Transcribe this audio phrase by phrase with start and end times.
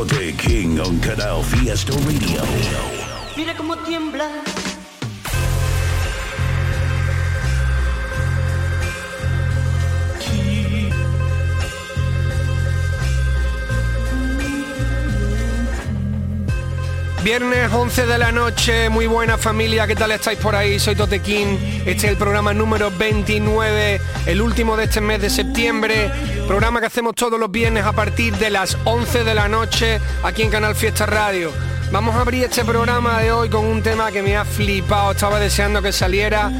[0.00, 2.42] It's Tote King on Canal Fiesta Radio.
[3.36, 4.28] Mira cómo tiembla.
[17.24, 20.78] Viernes 11 de la noche, muy buena familia, ¿qué tal estáis por ahí?
[20.78, 26.10] Soy Totequín, este es el programa número 29, el último de este mes de septiembre,
[26.48, 30.40] programa que hacemos todos los viernes a partir de las 11 de la noche aquí
[30.40, 31.52] en Canal Fiesta Radio.
[31.92, 35.38] Vamos a abrir este programa de hoy con un tema que me ha flipado, estaba
[35.38, 36.50] deseando que saliera.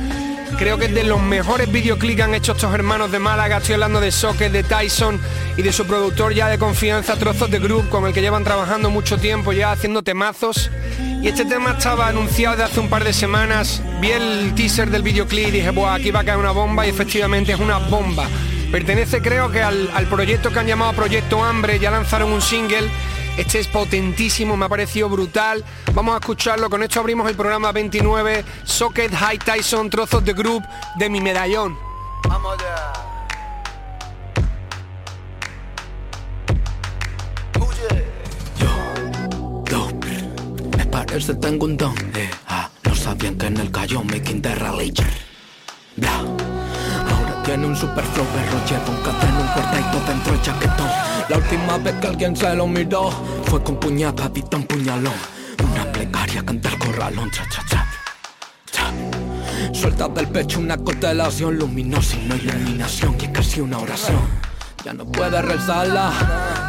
[0.58, 3.56] Creo que es de los mejores videoclips que han hecho estos hermanos de Málaga.
[3.56, 5.18] Estoy hablando de Socket, de Tyson
[5.56, 8.90] y de su productor ya de confianza, Trozos de Group, con el que llevan trabajando
[8.90, 10.70] mucho tiempo ya haciendo temazos.
[11.22, 13.82] Y este tema estaba anunciado de hace un par de semanas.
[14.02, 16.90] Vi el teaser del videoclip y dije, Buah, aquí va a caer una bomba y
[16.90, 18.28] efectivamente es una bomba.
[18.70, 22.90] Pertenece creo que al, al proyecto que han llamado Proyecto Hambre, ya lanzaron un single
[23.38, 25.64] este es potentísimo, me ha parecido brutal.
[25.94, 26.68] Vamos a escucharlo.
[26.68, 30.64] Con esto abrimos el programa 29, Socket High Tyson, trozos de group
[30.96, 31.78] de mi medallón.
[32.28, 32.92] Vamos ya.
[39.70, 39.88] Yo,
[40.76, 41.94] me parece tengo un don.
[42.16, 45.08] Eh, ah, no sabían que en el cayó making the religion.
[45.94, 46.47] Bla.
[47.48, 50.86] Tiene un super flow, perro lleva un cadeno, un cortadito dentro del chaquetón.
[51.30, 53.10] La última vez que alguien se lo miró
[53.44, 55.14] fue con puñada, vista un puñalón.
[55.64, 57.86] Una plegaria canta el corralón, cha cha cha.
[58.70, 58.92] cha.
[59.72, 64.20] Suelta del pecho una constelación luminosa y no iluminación y casi una oración.
[64.84, 66.12] Ya no puedes rezarla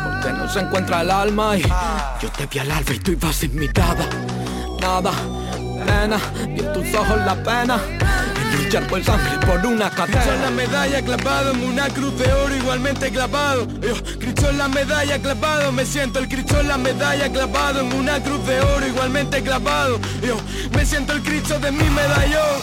[0.05, 3.35] porque no se encuentra el alma y yo te vi al alba y tú ibas
[3.35, 4.07] sin mirada.
[4.79, 5.11] Nada,
[5.85, 6.17] pena,
[6.47, 7.81] vi en tus ojos la pena.
[8.69, 10.51] En luchar por sangre por una Cristo en la cadena.
[10.51, 13.67] medalla clavado en una cruz de oro igualmente clavado.
[13.81, 17.91] Yo, Cristo en la medalla clavado, me siento el Cristo en la medalla clavado en
[17.93, 19.99] una cruz de oro igualmente clavado.
[20.21, 20.37] Yo,
[20.75, 22.61] me siento el Cristo de mi medallón.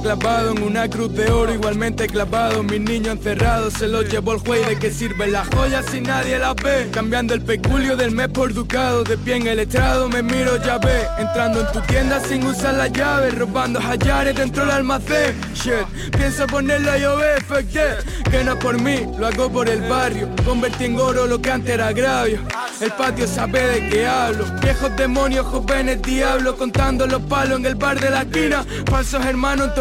[0.00, 2.62] Clavado en una cruz de oro igualmente clavado.
[2.62, 4.66] Mis niños encerrados se los llevó el juez.
[4.66, 6.88] ¿De qué sirven las joyas si nadie las ve?
[6.90, 9.04] Cambiando el peculio del mes por ducado.
[9.04, 11.06] De pie en el estrado me miro ya ve.
[11.18, 13.30] Entrando en tu tienda sin usar la llave.
[13.30, 15.34] Robando hallares dentro del almacén.
[15.54, 17.42] Shit, pienso ponerla a llover.
[17.44, 18.30] Fuck that.
[18.30, 20.28] Que no es por mí, lo hago por el barrio.
[20.44, 22.40] Convertí en oro lo que antes era agravio.
[22.80, 24.44] El patio sabe de qué hablo.
[24.60, 26.56] Viejos demonios, jóvenes diablos.
[26.56, 28.64] Contando los palos en el bar de la esquina.
[28.90, 29.74] Falsos hermanos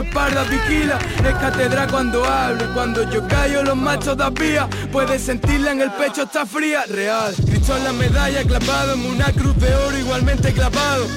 [0.49, 0.97] vigila.
[1.17, 2.63] Es catedral cuando hablo.
[2.63, 4.67] Y cuando yo callo, los machos todavía.
[4.91, 6.83] Puedes sentirla en el pecho, está fría.
[6.87, 7.33] Real.
[7.35, 11.07] Cristo en la medalla clavado en una cruz de oro igualmente clavado.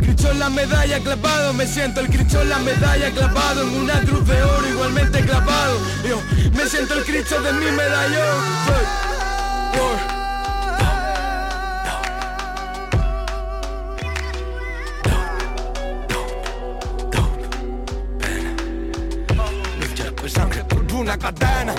[0.00, 1.52] Cristo en la medalla clavado.
[1.54, 5.78] Me siento el Cristo en la medalla clavado en una cruz de oro igualmente clavado.
[6.08, 6.20] Yo,
[6.54, 9.02] me siento el Cristo de mi medallón.
[21.18, 21.74] Cadena.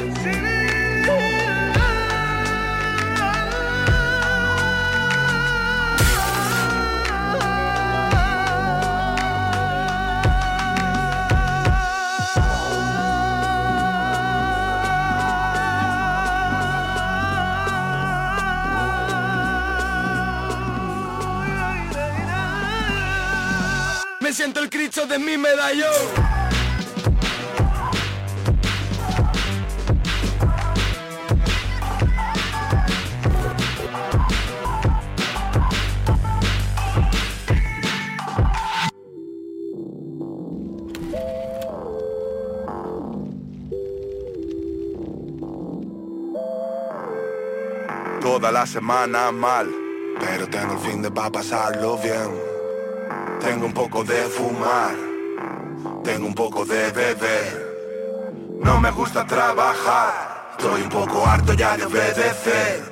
[24.19, 26.42] Me siento el Cristo de mi medallón.
[48.65, 49.69] Semana mal,
[50.19, 52.29] pero tengo el fin de pa' pasarlo bien.
[53.39, 54.95] Tengo un poco de fumar,
[56.03, 58.59] tengo un poco de beber.
[58.61, 62.83] No me gusta trabajar, Estoy un poco harto ya de obedecer.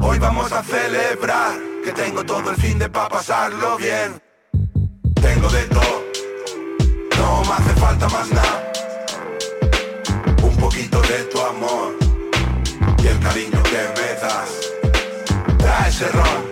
[0.00, 1.52] Hoy vamos a celebrar
[1.84, 4.20] que tengo todo el fin de pa' pasarlo bien.
[5.20, 6.04] Tengo de todo,
[7.18, 8.72] no me hace falta más nada.
[10.42, 12.03] Un poquito de tu amor
[13.04, 14.50] y el cariño que me das.
[15.58, 16.42] Da ese ron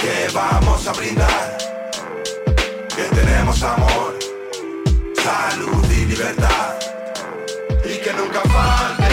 [0.00, 1.58] que vamos a brindar.
[2.94, 4.18] Que tenemos amor,
[5.14, 6.74] salud y libertad.
[7.84, 9.05] Y que nunca falte,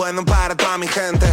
[0.00, 1.26] bueno para toda mi gente.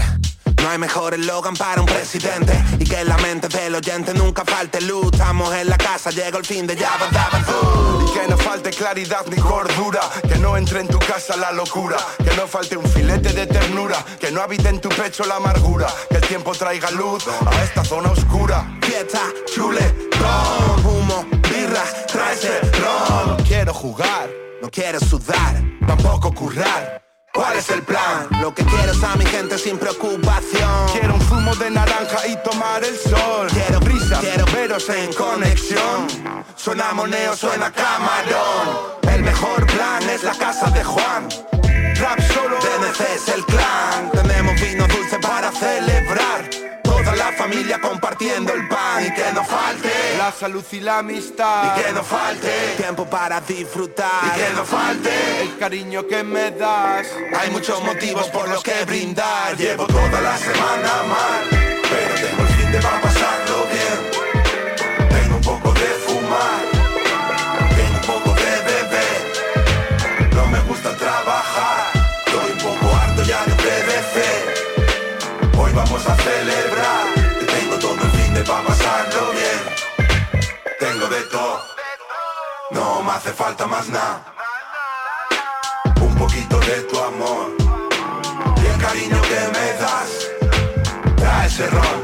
[0.62, 2.54] No hay mejor eslogan para un presidente.
[2.78, 5.10] Y que en la mente del oyente nunca falte luz.
[5.14, 8.06] Estamos en la casa, llega el fin de Doo.
[8.06, 11.96] Y que no falte claridad ni cordura, que no entre en tu casa la locura,
[12.18, 15.88] que no falte un filete de ternura, que no habite en tu pecho la amargura,
[16.10, 18.78] que el tiempo traiga luz a esta zona oscura.
[18.82, 19.22] Fiesta,
[19.56, 22.36] chule, ron, humo, birra, trae
[22.82, 24.30] ron Quiero jugar,
[24.62, 25.56] No quiero sudar,
[25.88, 27.07] tampoco currar.
[27.38, 28.28] ¿Cuál es el plan?
[28.42, 32.36] Lo que quiero es a mi gente sin preocupación Quiero un zumo de naranja y
[32.44, 33.48] tomar el sol.
[33.54, 36.08] Quiero brisa, quiero veros en conexión.
[36.56, 38.68] Suena moneo, suena camarón.
[39.14, 41.30] El mejor plan es la casa de Juan.
[42.00, 46.17] Rap solo, DNC es el clan Tenemos vino dulce para celebrar
[47.38, 51.78] familia compartiendo el pan Y que no falte la salud y la amistad.
[51.78, 56.52] Y que no falte Tiempo para disfrutar Y que no falte el cariño que me
[56.52, 57.08] das.
[57.40, 62.48] Hay muchos motivos por los que brindar Llevo toda la semana mal Pero tengo el
[62.56, 63.98] fin de pa' pasarlo bien.
[65.10, 66.62] Tengo un poco de fumar.
[67.76, 69.20] Tengo un poco de beber.
[70.36, 71.92] No me gusta trabajar.
[72.26, 74.42] Estoy un poco harto ya de obedecer.
[75.58, 76.77] Hoy vamos a celebrar.
[78.48, 79.62] Pa' pasarlo bien.
[80.80, 81.60] Tengo de todo.
[82.72, 84.34] No me hace falta más nada.
[86.02, 87.46] Un poquito de tu amor.
[88.64, 90.12] Y el cariño que me das.
[91.18, 91.98] Trae ese ron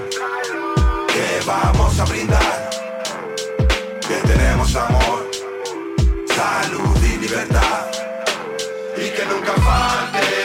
[1.07, 2.69] que vamos a brindar.
[4.07, 5.29] Que tenemos amor,
[6.35, 7.87] salud y libertad.
[8.97, 10.42] Y que nunca falte,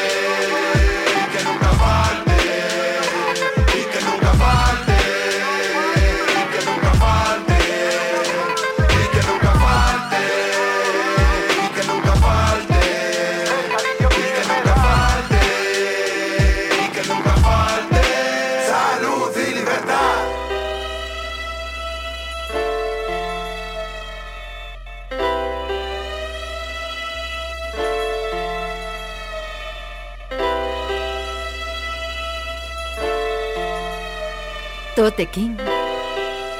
[35.08, 35.56] Tote King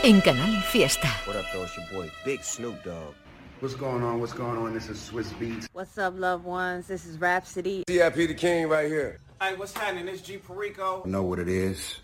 [0.05, 1.09] en Canal Fiesta.
[1.27, 1.65] What up, though?
[1.65, 3.13] It's your boy, Big Snoop Dogg.
[3.61, 4.21] What's going on?
[4.21, 4.73] What's going on?
[4.73, 5.69] This is Swiss Beats.
[5.75, 6.87] What's up, loved ones?
[6.87, 7.85] This is Rhapsody.
[7.91, 9.19] CIP the King right here.
[9.43, 10.09] Hey, what's happening?
[10.09, 11.03] It's G Perico.
[11.05, 12.01] Know what it is?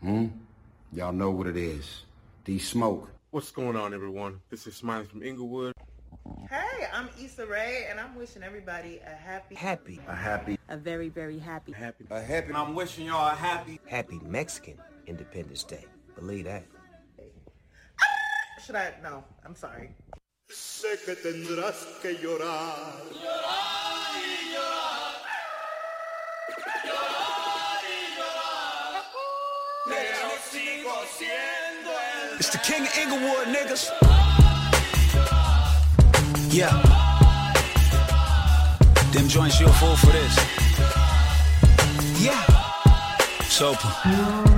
[0.00, 0.26] Hmm?
[0.92, 2.04] Y'all know what it is.
[2.44, 3.10] D Smoke.
[3.32, 4.40] What's going on, everyone?
[4.50, 5.72] This is Smiley from Inglewood.
[6.48, 9.98] Hey, I'm Issa Rae, and I'm wishing everybody a happy, Happy.
[10.06, 11.72] A happy, A very, very happy.
[11.72, 12.04] Happy.
[12.08, 12.48] a happy.
[12.50, 13.80] And I'm wishing y'all a happy.
[13.88, 15.84] Happy Mexican Independence Day.
[16.14, 16.64] Believe that.
[18.64, 18.92] Should I?
[19.02, 19.94] No, I'm sorry.
[20.50, 22.92] Sé que tendrás que llorar.
[32.38, 33.88] It's the king of Inglewood, niggas
[36.52, 36.72] Yeah
[39.12, 40.36] Them joints you a fool for this
[42.20, 42.42] Yeah
[43.46, 44.51] Sopa uh,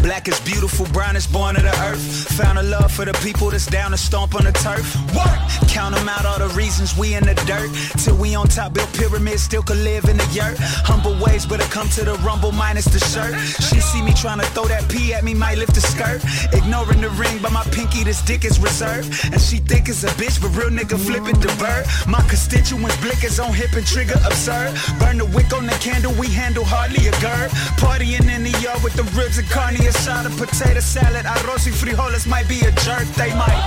[0.00, 2.02] Black is beautiful, brown is born of the earth.
[2.38, 4.96] Found a love for the people that's down to stomp on the turf.
[5.14, 5.38] Work!
[5.68, 7.70] Count them out, all the reasons we in the dirt.
[8.02, 10.56] Till we on top, built pyramids, still could live in the yurt.
[10.58, 13.34] Humble ways, but I come to the rumble minus the shirt.
[13.68, 16.22] She see me trying to throw that pee at me, might lift the skirt.
[16.52, 19.08] Ignoring the ring, but my pinky, this dick is reserved.
[19.32, 21.86] And she think it's a bitch, but real nigga flip it the bird.
[22.06, 24.74] My constituents blickers on hip and trigger absurd.
[24.98, 27.48] Burn the wick on the candle, we handle hardly a girl.
[27.80, 32.26] Partying in the yard with the ribs and carne asada, potato salad, arroz y frijoles
[32.26, 33.62] might be a jerk, they might.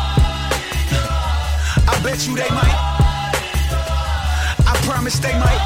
[1.88, 2.76] I bet you they might.
[4.68, 5.62] I promise they might.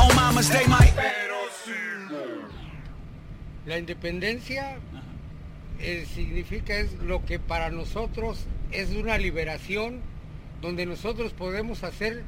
[0.00, 0.94] On mamas they might.
[3.66, 4.78] La independencia
[5.78, 10.00] eh, significa es lo que para nosotros es una liberación
[10.62, 12.24] donde nosotros podemos hacer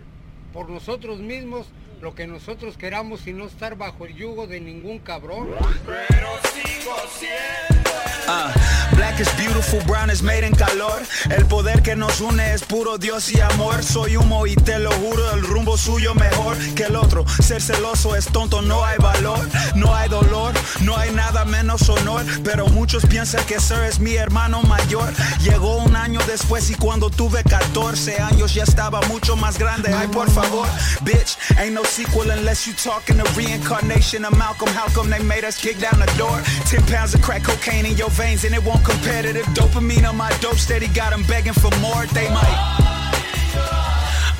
[0.52, 1.66] por nosotros mismos
[2.00, 5.48] lo que nosotros queramos y no estar bajo el yugo de ningún cabrón.
[5.86, 7.90] Pero sigo siendo
[8.32, 8.52] Ah,
[8.92, 11.02] black is beautiful, brown is made en calor.
[11.30, 13.82] El poder que nos une es puro Dios y amor.
[13.82, 17.24] Soy humo y te lo juro, el rumbo suyo mejor que el otro.
[17.42, 22.24] Ser celoso es tonto, no hay valor, no hay dolor, no hay nada menos honor.
[22.44, 25.12] Pero muchos piensan que Sir es mi hermano mayor.
[25.42, 29.92] Llegó un año después y cuando tuve 14 años ya estaba mucho más grande.
[29.92, 30.68] Ay, por favor,
[31.02, 34.68] bitch, ain't no sequel unless you talking the reincarnation of Malcolm.
[34.68, 36.40] How come they made us kick down the door?
[36.70, 40.30] 10 pounds of crack cocaine in your veins and it won't competitive dopamine on my
[40.38, 42.06] dope steady got them begging for more.
[42.14, 42.58] They might.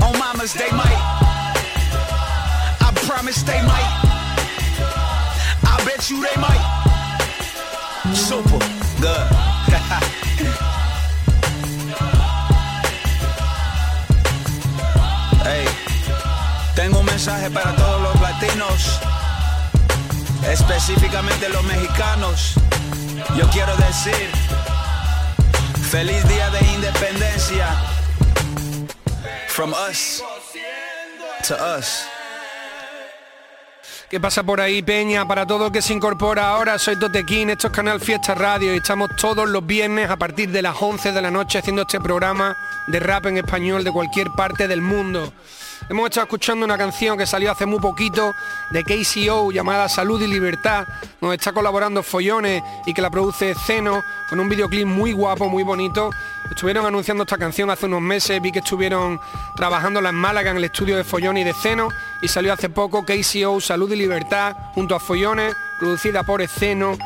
[0.05, 1.01] On mamas they might.
[2.87, 3.91] I promise they might.
[5.73, 6.65] I bet you they might.
[8.15, 8.59] Super
[9.01, 9.40] good
[17.11, 19.01] mensaje para todos los latinos
[20.49, 22.61] específicamente los mexicanos
[23.37, 24.31] yo quiero decir,
[25.91, 27.67] feliz día de independencia.
[29.49, 30.23] From us
[31.47, 32.07] to us.
[34.09, 35.27] ¿Qué pasa por ahí, Peña?
[35.29, 38.79] Para todo el que se incorpora ahora, soy Totequín, esto es Canal Fiesta Radio y
[38.79, 42.57] estamos todos los viernes a partir de las 11 de la noche haciendo este programa
[42.89, 45.33] de rap en español de cualquier parte del mundo.
[45.89, 48.33] Hemos estado escuchando una canción que salió hace muy poquito
[48.71, 50.87] de KCO llamada Salud y Libertad.
[51.21, 55.65] Nos está colaborando Follones y que la produce Zeno con un videoclip muy guapo, muy
[55.65, 56.11] bonito.
[56.49, 59.21] Estuvieron anunciando esta canción hace unos meses, vi que estuvieron
[59.57, 61.89] trabajando en Málaga en el estudio de Follones y de Zeno
[62.23, 66.97] y salió hace poco KCO Salud y Libertad junto a Follones, producida por Zeno.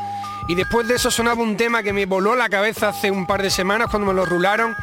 [0.47, 3.41] Y después de eso sonaba un tema que me voló la cabeza hace un par
[3.41, 4.75] de semanas cuando me lo rularon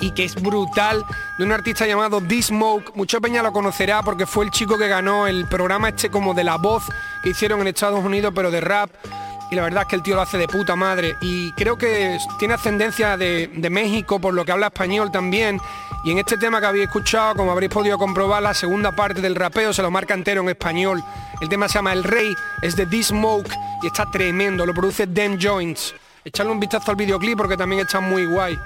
[0.00, 1.04] y que es brutal,
[1.38, 2.94] de un artista llamado D-Smoke.
[2.94, 6.44] Mucha peña lo conocerá porque fue el chico que ganó el programa este como de
[6.44, 6.84] la voz
[7.22, 8.90] que hicieron en Estados Unidos, pero de rap.
[9.50, 11.16] Y la verdad es que el tío lo hace de puta madre.
[11.20, 15.60] Y creo que tiene ascendencia de, México, por lo que habla español también.
[16.04, 19.34] Y en este tema que habéis escuchado, como habréis podido comprobar, la segunda parte del
[19.34, 21.02] rapeo se lo marca entero en español.
[21.40, 25.38] El tema se llama El Rey, es de D-Smoke y está tremendo, lo produce Dan
[25.40, 25.94] Joints.
[26.24, 28.58] Echarle un vistazo al videoclip porque también está muy guay.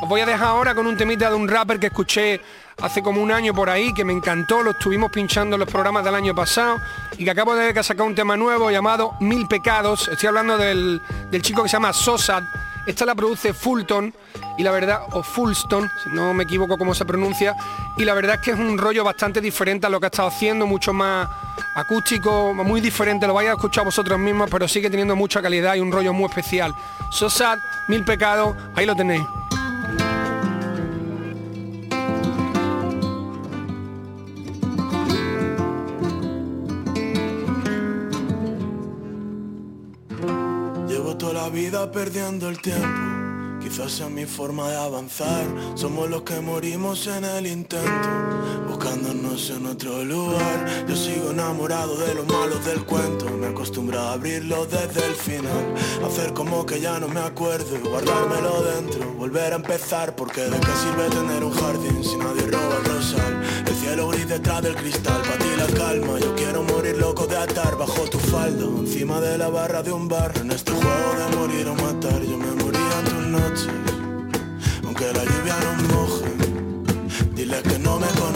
[0.00, 2.40] Os voy a dejar ahora con un temita de un rapper que escuché
[2.80, 6.04] hace como un año por ahí, que me encantó, lo estuvimos pinchando en los programas
[6.04, 6.78] del año pasado
[7.16, 10.08] y que acabo de ver que ha sacado un tema nuevo llamado Mil Pecados.
[10.08, 12.42] Estoy hablando del, del chico que se llama Sosad.
[12.84, 14.12] Esta la produce Fulton
[14.58, 17.54] y la verdad, o Fulston, si no me equivoco cómo se pronuncia,
[17.96, 20.28] y la verdad es que es un rollo bastante diferente a lo que ha estado
[20.28, 21.28] haciendo, mucho más
[21.76, 25.80] acústico, muy diferente, lo vais a escuchar vosotros mismos, pero sigue teniendo mucha calidad y
[25.80, 26.74] un rollo muy especial.
[27.10, 27.58] Sosad,
[27.88, 29.22] Mil Pecados, ahí lo tenéis.
[41.42, 43.11] La vida perdiendo el tiempo.
[43.72, 45.46] Quizás sea mi forma de avanzar.
[45.76, 48.10] Somos los que morimos en el intento,
[48.68, 50.86] buscándonos en otro lugar.
[50.86, 53.30] Yo sigo enamorado de los malos del cuento.
[53.30, 55.74] Me acostumbro a abrirlo desde el final.
[56.06, 59.10] Hacer como que ya no me acuerdo guardármelo dentro.
[59.14, 63.42] Volver a empezar, porque de qué sirve tener un jardín si nadie roba el rosal.
[63.66, 66.20] El cielo gris detrás del cristal, para ti la calma.
[66.20, 68.66] Yo quiero morir loco de atar bajo tu falda.
[68.66, 70.30] Encima de la barra de un bar.
[70.36, 72.61] En este juego de morir o matar, yo me
[74.84, 76.24] Aunque la lluvia nos moje,
[77.34, 78.31] dile que no me conocen.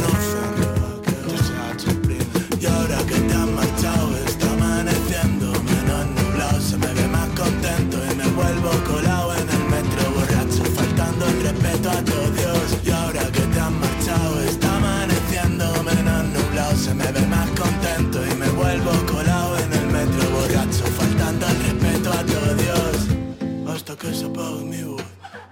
[24.06, 24.26] Que se.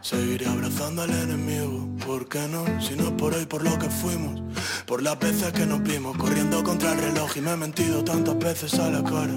[0.01, 2.65] Seguiré abrazando al enemigo, ¿por qué no?
[2.79, 4.43] Si no es por hoy, por lo que fuimos.
[4.87, 8.39] Por las veces que nos vimos, corriendo contra el reloj Y me he mentido tantas
[8.39, 9.33] veces a la cara.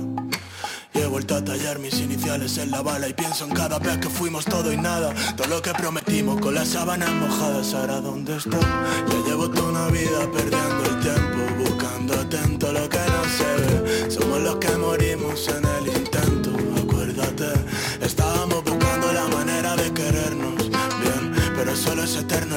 [0.93, 3.97] Y he vuelto a tallar mis iniciales en la bala Y pienso en cada vez
[3.99, 5.13] que fuimos todo y nada.
[5.37, 9.87] Todo lo que prometimos con las sábanas mojadas Ahora dónde está Ya llevo toda una
[9.87, 14.11] vida perdiendo el tiempo Buscando atento lo que no se ve.
[14.11, 15.66] Somos los que morimos en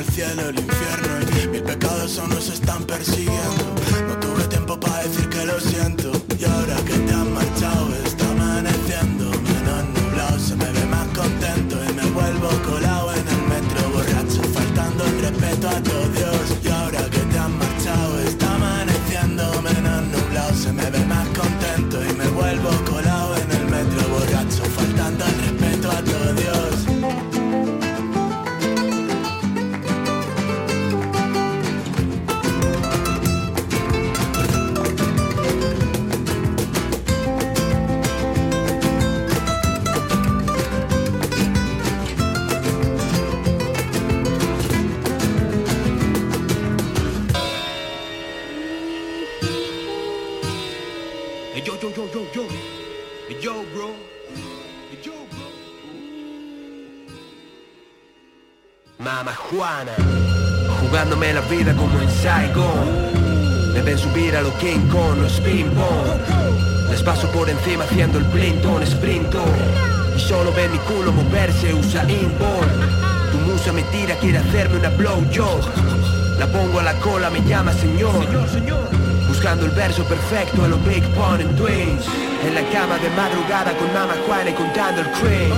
[0.00, 3.64] el cielo, el infierno Y mis pecados aún nos están persiguiendo.
[4.08, 7.26] No tuve tiempo para decir que lo siento Y ahora que te has
[61.50, 63.72] vida como en Saigon.
[63.74, 66.88] Me ven subir a lo King Kong, los ping-pong.
[66.90, 69.44] Les paso por encima haciendo el Plinton, sprinto.
[70.16, 74.90] Y solo ven mi culo moverse, usa Bolt Tu musa me tira, quiere hacerme una
[74.90, 75.60] blow job.
[76.38, 78.26] La pongo a la cola, me llama señor.
[79.26, 82.06] Buscando el verso perfecto a los Big Pun and Twins.
[82.46, 85.52] En la cama de madrugada con Mama Juana y contando el cream.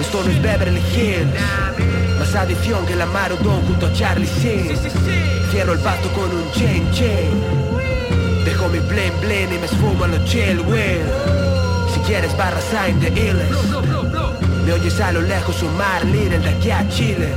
[0.00, 2.09] Esto no es Beverly Hills.
[2.32, 4.70] Más adición que la Marodon junto a Charlie Sin.
[5.50, 7.42] Cierro el pasto con un chain chain.
[8.44, 11.02] Dejo mi blame blame y me esfumo a los chill will.
[11.92, 13.50] Si quieres barra sign de Illes.
[14.64, 17.34] Me oyes a lo lejos un mar líder de aquí a Chile.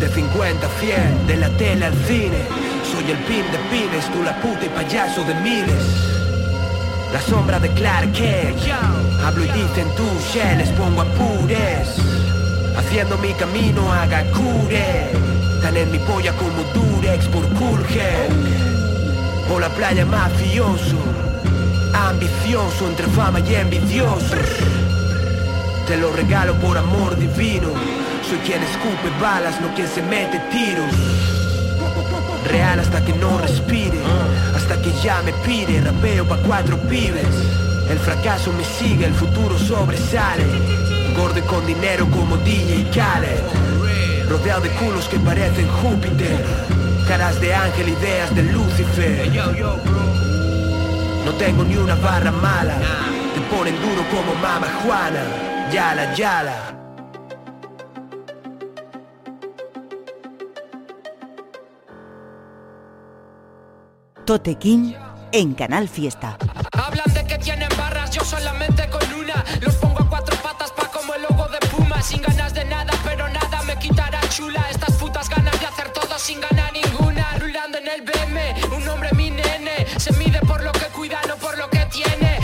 [0.00, 2.46] De 50 a 100, de la tele al cine.
[2.90, 5.84] Soy el pin de pines, tú la puta y payaso de miles.
[7.12, 8.58] La sombra de Clark Kent
[9.22, 10.04] Hablo y dicen tú,
[10.56, 12.07] les pongo apures
[12.88, 15.10] Haciendo mi camino a Gakure
[15.60, 18.32] Tan en mi polla como Durex por Kulgen
[19.52, 20.96] O la playa mafioso.
[21.92, 24.34] Ambicioso entre fama y envidioso
[25.86, 27.68] Te lo regalo por amor divino.
[28.26, 30.94] Soy quien escupe balas, no quien se mete tiros.
[32.50, 34.00] Real hasta que no respire
[34.56, 37.26] Hasta que ya me pide Rapeo pa' cuatro pibes.
[37.90, 40.87] El fracaso me sigue, el futuro sobresale
[41.18, 44.28] Gordo y con dinero como DJ Khaled.
[44.28, 46.44] Rodeado de culos que parecen Júpiter.
[47.08, 49.28] Caras de ángel, ideas de Lucifer.
[51.24, 52.76] No tengo ni una barra mala.
[53.34, 55.24] Te ponen duro como Mama Juana.
[55.72, 56.74] Yala, yala.
[64.24, 64.94] Totequín
[65.32, 66.36] en Canal Fiesta.
[66.72, 69.44] Hablan de que tienen barras, yo solamente con una.
[69.60, 69.77] Los
[72.02, 74.64] Sin ganas de nada, pero nada me quitará chula.
[74.70, 77.36] Estas putas ganas de hacer todo sin ganar ninguna.
[77.38, 79.86] Rulando en el BM, un hombre mi nene.
[79.98, 82.38] Se mide por lo que cuida, no por lo que tiene.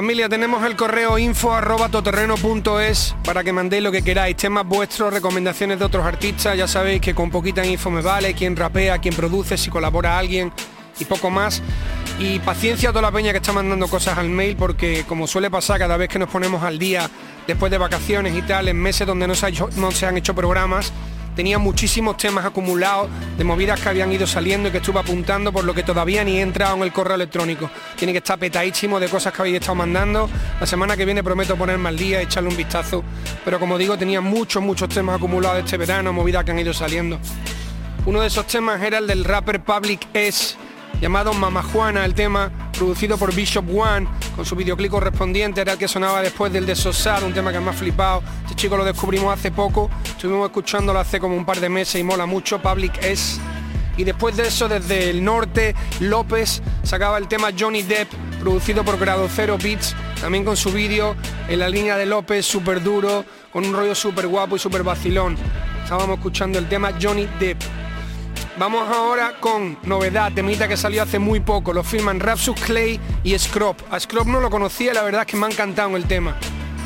[0.00, 5.12] Familia, tenemos el correo info arroba toterreno.es para que mandéis lo que queráis, temas vuestros,
[5.12, 9.14] recomendaciones de otros artistas, ya sabéis que con poquita info me vale, quién rapea, quién
[9.14, 10.54] produce, si colabora alguien
[10.98, 11.60] y poco más.
[12.18, 15.50] Y paciencia a toda la peña que está mandando cosas al mail porque como suele
[15.50, 17.10] pasar cada vez que nos ponemos al día
[17.46, 20.94] después de vacaciones y tal, en meses donde no se, han hecho programas,
[21.34, 25.64] tenía muchísimos temas acumulados de movidas que habían ido saliendo y que estuve apuntando, por
[25.64, 27.70] lo que todavía ni he entrado en el correo electrónico.
[27.96, 30.28] Tiene que estar petadísimo de cosas que habéis estado mandando.
[30.58, 33.02] La semana que viene prometo ponerme al día, echarle un vistazo.
[33.44, 37.18] Pero como digo, tenía muchos, muchos temas acumulados este verano, movidas que han ido saliendo.
[38.06, 40.56] Uno de esos temas era el del rapper Public S,
[41.00, 45.78] llamado Mama Juana, el tema producido por Bishop One, con su videoclip correspondiente, era el
[45.78, 46.72] que sonaba después del de
[47.26, 48.22] un tema que me ha flipado.
[48.44, 52.04] Este chico lo descubrimos hace poco, estuvimos escuchándolo hace como un par de meses y
[52.04, 53.38] mola mucho, Public S.
[53.98, 58.08] Y después de eso, desde el norte, López sacaba el tema Johnny Depp,
[58.40, 61.16] producido por Grado Cero Beats, también con su vídeo
[61.50, 65.36] en la línea de López, súper duro, con un rollo súper guapo y súper vacilón.
[65.82, 67.79] Estábamos escuchando el tema Johnny Depp.
[68.60, 71.72] Vamos ahora con novedad, temita que salió hace muy poco.
[71.72, 73.80] Lo firman Rapsus Clay y Scrop.
[73.90, 76.36] A Scrop no lo conocía, la verdad es que me ha encantado el tema.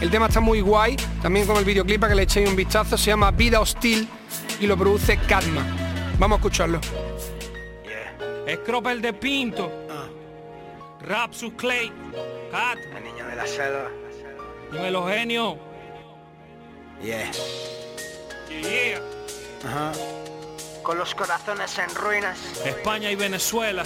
[0.00, 2.96] El tema está muy guay, también con el videoclip para que le echéis un vistazo.
[2.96, 4.08] Se llama Vida Hostil
[4.60, 5.66] y lo produce Cadma.
[6.16, 6.78] Vamos a escucharlo.
[8.54, 9.72] Scrop el de Pinto.
[11.00, 11.90] Rapsus Clay.
[12.52, 12.78] Cat.
[12.96, 13.90] El niño de la selva.
[14.70, 15.58] Dímelo, genio.
[17.02, 17.32] Yeah.
[18.62, 19.00] Yeah.
[19.66, 19.90] Ajá.
[20.84, 22.38] Con los corazones en ruinas.
[22.62, 23.82] España y Venezuela.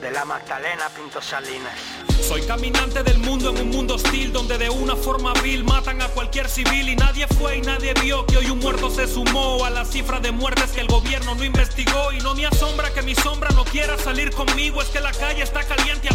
[0.00, 1.74] De la Magdalena Pinto Salinas.
[2.22, 6.08] Soy caminante del mundo en un mundo hostil donde de una forma vil matan a
[6.08, 9.70] cualquier civil y nadie fue y nadie vio que hoy un muerto se sumó a
[9.70, 13.14] la cifra de muertes que el gobierno no investigó y no me asombra que mi
[13.14, 16.07] sombra no quiera salir conmigo es que la calle está caliente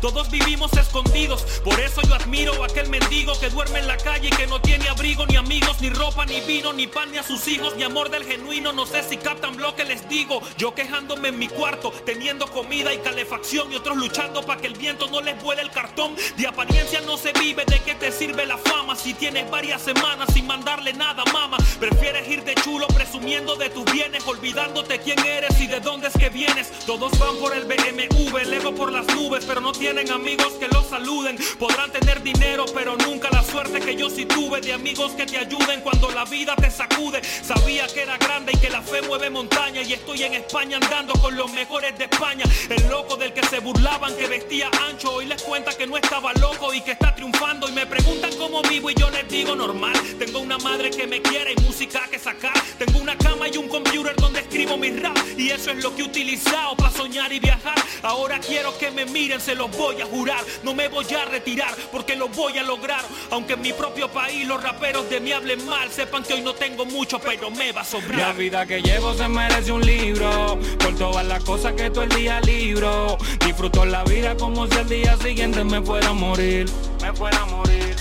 [0.00, 1.42] todos vivimos escondidos.
[1.64, 4.60] Por eso yo admiro a aquel mendigo que duerme en la calle y que no
[4.60, 7.76] tiene abrigo ni amigos ni ropa ni vino ni pan ni a sus hijos.
[7.76, 10.40] Ni amor del genuino no sé si captan lo que les digo.
[10.56, 14.74] Yo quejándome en mi cuarto teniendo comida y calefacción y otros luchando para que el
[14.74, 16.16] viento no les vuele el cartón.
[16.36, 20.28] De apariencia no se vive de qué te sirve la fama si tienes varias semanas
[20.32, 21.56] sin mandarle nada mama.
[21.78, 26.14] Prefieres ir de chulo presumiendo de tus bienes olvidándote quién eres y de dónde es
[26.14, 26.70] que vienes.
[26.86, 30.68] Todos van por el BMW el ego por las nubes pero no tienen amigos que
[30.68, 31.38] los saluden.
[31.58, 34.60] Podrán tener dinero pero nunca la suerte que yo sí tuve.
[34.60, 37.22] De amigos que te ayuden cuando la vida te sacude.
[37.42, 41.14] Sabía que era grande y que la fe mueve montaña y estoy en España andando
[41.14, 42.44] con los mejores de España.
[42.68, 45.12] El loco del que se burlaban que vestía ancho.
[45.14, 47.68] Hoy les cuenta que no estaba loco y que está triunfando.
[47.68, 49.94] Y me preguntan cómo vivo y yo les digo normal.
[50.18, 52.54] Tengo una madre que me quiere y música que sacar.
[52.78, 55.16] Tengo una cama y un computer donde escribo mi rap.
[55.36, 57.80] Y eso es lo que he utilizado para soñar y viajar.
[58.02, 60.44] Ahora quiero que me miren se los voy a jurar.
[60.62, 63.02] No me voy a retirar porque lo voy a lograr.
[63.30, 66.54] Aunque en mi propio país los raperos de mí hablen mal sepan que hoy no
[66.54, 68.20] tengo mucho pero me va a sobrar.
[68.20, 70.58] La vida que llevo se merece un libro.
[70.78, 73.18] Por todas las cosas que todo el día libro.
[73.44, 76.70] Disfruto la vida como si el día siguiente me fuera a morir.
[77.02, 77.96] Me fuera a morir.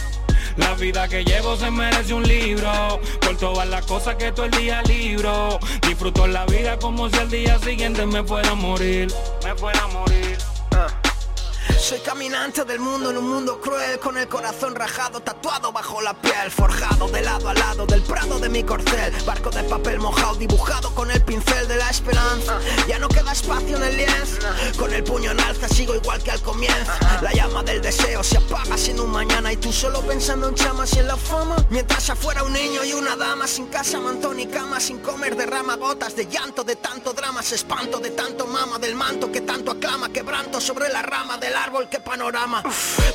[0.57, 2.99] La vida que llevo se merece un libro.
[3.21, 5.59] Por todas las cosas que todo el día libro.
[5.87, 9.07] Disfruto la vida como si el día siguiente me fuera a morir.
[9.43, 10.37] Me fuera morir
[11.79, 16.13] Soy caminante del mundo en un mundo cruel Con el corazón rajado, tatuado bajo la
[16.13, 19.13] piel Forjado de lado a lado del prado de mi corcel.
[19.25, 22.59] Barco de papel mojado, dibujado con el pincel de la esperanza.
[22.87, 24.39] Ya no queda espacio en el lienzo.
[24.77, 26.91] Con el puño en alza sigo igual que al comienzo.
[27.21, 30.93] La llama del deseo se apaga sin un mañana Y tú solo pensando en chamas
[30.93, 31.55] y en la fama.
[31.69, 35.75] Mientras afuera un niño y una dama Sin casa, mantón y cama, sin comer derrama
[35.75, 39.71] gotas de llanto De tanto drama, se espanto de tanto mama Del manto que tanto
[39.71, 42.63] aclama, quebranto sobre la rama del árbol, qué panorama.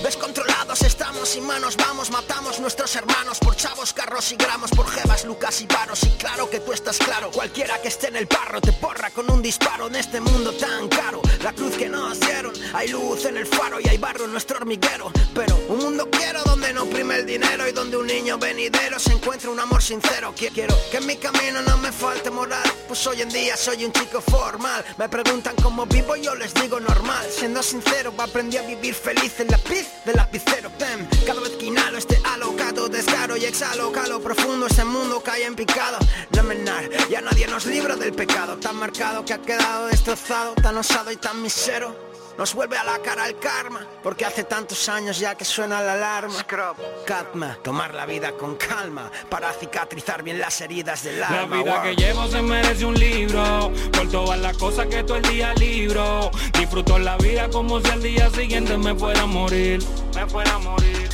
[0.02, 5.24] Descontrolados estamos, sin manos vamos Matamos nuestros hermanos por chavos, carros y gramos Por jevas,
[5.24, 8.60] lucas y varos Y claro que tú estás claro Cualquiera que esté en el barro
[8.60, 11.20] te porra con un disparo En este mundo tan caro.
[11.42, 14.56] La cruz que nos dieron Hay luz en el faro y hay barro en nuestro
[14.58, 15.10] hormiguero.
[15.34, 19.12] Pero un mundo quiero donde no prime el dinero Y donde un niño venidero se
[19.12, 20.34] encuentre un amor sincero.
[20.34, 22.62] Qui- Quiero que en mi camino no me falte moral.
[22.86, 24.84] Pues hoy en día soy un chico formal.
[24.98, 27.26] Me preguntan cómo vivo yo les digo normal.
[27.30, 28.12] Siendo sincero
[28.44, 32.20] aprendí a vivir feliz en la piz del lapicero Tem, Cada vez que inhalo este
[32.24, 35.98] alocado descaro y exhalo Calo profundo ese mundo cae en picado.
[36.37, 40.76] No menar, ya nadie nos libra del pecado Tan marcado que ha quedado destrozado Tan
[40.76, 45.18] osado y tan misero nos vuelve a la cara el karma, porque hace tantos años
[45.18, 46.34] ya que suena la alarma.
[46.40, 51.62] Scrub, Katma, tomar la vida con calma, para cicatrizar bien las heridas del La alma.
[51.62, 51.82] vida wow.
[51.82, 56.30] que llevo se merece un libro Por todas las cosas que todo el día libro
[56.58, 59.82] Disfruto la vida como si al día siguiente me fuera a morir
[60.14, 61.08] Me fuera a morir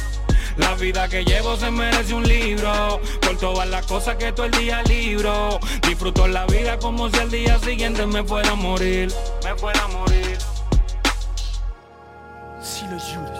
[0.56, 4.52] la vida que llevo se merece un libro Por todas las cosas que todo el
[4.52, 9.10] día libro Disfruto la vida como si al día siguiente me fuera a morir
[9.42, 10.38] Me fuera a morir
[12.62, 13.38] Si lo juras,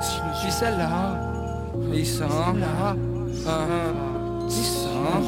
[0.00, 0.88] si lo Díselo,
[1.92, 2.96] díselo, ajá,
[4.48, 5.20] díselo,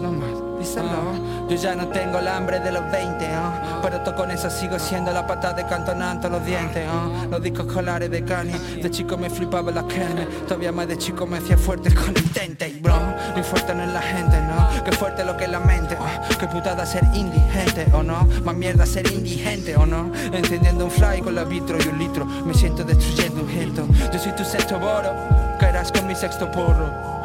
[0.00, 1.00] no más, díselo.
[1.48, 4.78] Yo ya no tengo el hambre de los 20, ah, pero to- con eso sigo
[4.80, 7.24] siendo la pata de cantonante los dientes, ah.
[7.30, 11.24] los discos colares de Kanye, de chico me flipaba la carne, todavía más de chico
[11.24, 12.96] me hacía fuerte con intente, y bro,
[13.34, 16.20] muy fuerte no es la gente, no, que fuerte lo que es la mente, ah,
[16.36, 21.20] que putada ser indigente, o no, más mierda ser indigente, o no, encendiendo un fly
[21.20, 24.80] con la vitro y un litro, me siento destruyendo un gento, yo soy tu sexto
[24.80, 25.12] boro,
[25.60, 27.16] caerás con mi sexto porro.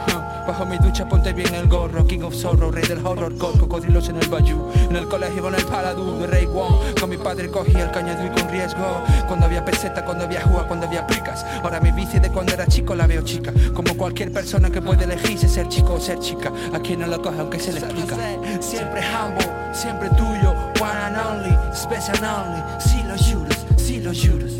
[0.47, 2.03] Bajo mi ducha ponte bien el gorro.
[2.07, 5.55] King of Zorro, rey del horror Con cocodrilos en el bayou En el colegio con
[5.55, 6.99] el paladú de Rey Wong.
[6.99, 9.03] Con mi padre cogía el cañado y con riesgo.
[9.27, 12.67] Cuando había peseta, cuando había jua, cuando había picas Ahora mi bici de cuando era
[12.67, 13.51] chico la veo chica.
[13.73, 16.51] Como cualquier persona que puede elegirse ser chico o ser chica.
[16.73, 18.15] A quien no lo coge aunque se le explica.
[18.59, 20.51] Siempre humble, siempre tuyo.
[20.79, 22.61] One and only, special only.
[22.79, 24.51] Si lo juras, si lo juras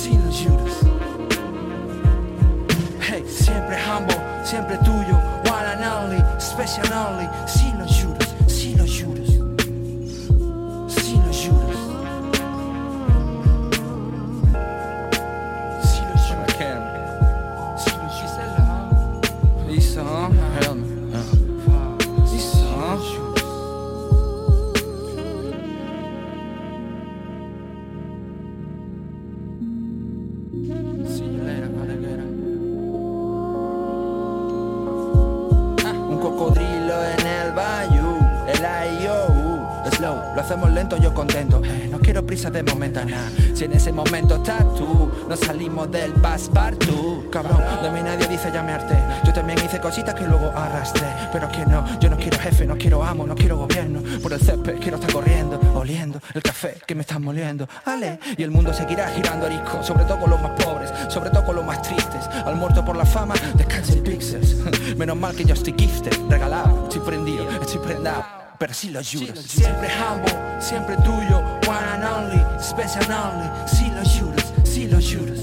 [0.00, 0.78] Si lo juras
[3.00, 5.16] Hey, siempre humble, siempre tuyo,
[5.50, 6.22] one and only,
[6.58, 7.77] special and
[42.18, 43.30] quiero prisa de momento, nah.
[43.54, 47.30] Si en ese momento estás tú, nos salimos del passepartout.
[47.30, 48.96] Cabrón, de mí nadie dice ya me harté.
[49.24, 51.06] Yo también hice cositas que luego arrastré.
[51.32, 54.02] Pero que no, yo no quiero jefe, no quiero amo, no quiero gobierno.
[54.20, 57.68] Por el césped quiero estar corriendo, oliendo el café que me están moliendo.
[57.84, 61.44] Ale, y el mundo seguirá girando arisco, sobre todo con los más pobres, sobre todo
[61.44, 62.26] con los más tristes.
[62.46, 64.56] Al muerto por la fama, descansen pixels.
[64.96, 68.24] Menos mal que yo estoy gifted, regalado, estoy prendido, estoy prendado.
[68.58, 71.57] Pero si lo juras Siempre humble, siempre tuyo
[71.98, 75.40] and only, special and only Si lo juras, si lo juras.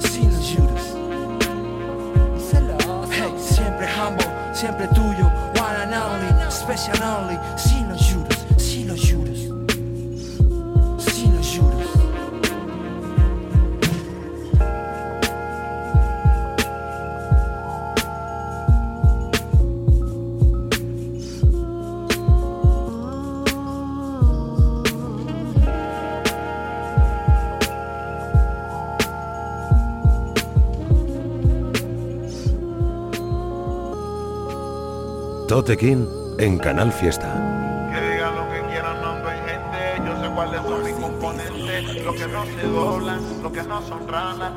[0.00, 0.94] Si lo juras.
[3.10, 5.26] Hey, siempre humble, siempre tuyo.
[5.56, 7.38] One and only, special only
[35.76, 36.06] King
[36.38, 37.32] en Canal Fiesta.
[37.92, 40.02] Que digan lo que quieran, no ando en gente.
[40.06, 42.04] Yo sé cuáles son mis componentes.
[42.04, 44.52] Los que no se doblan, los que no son ranas.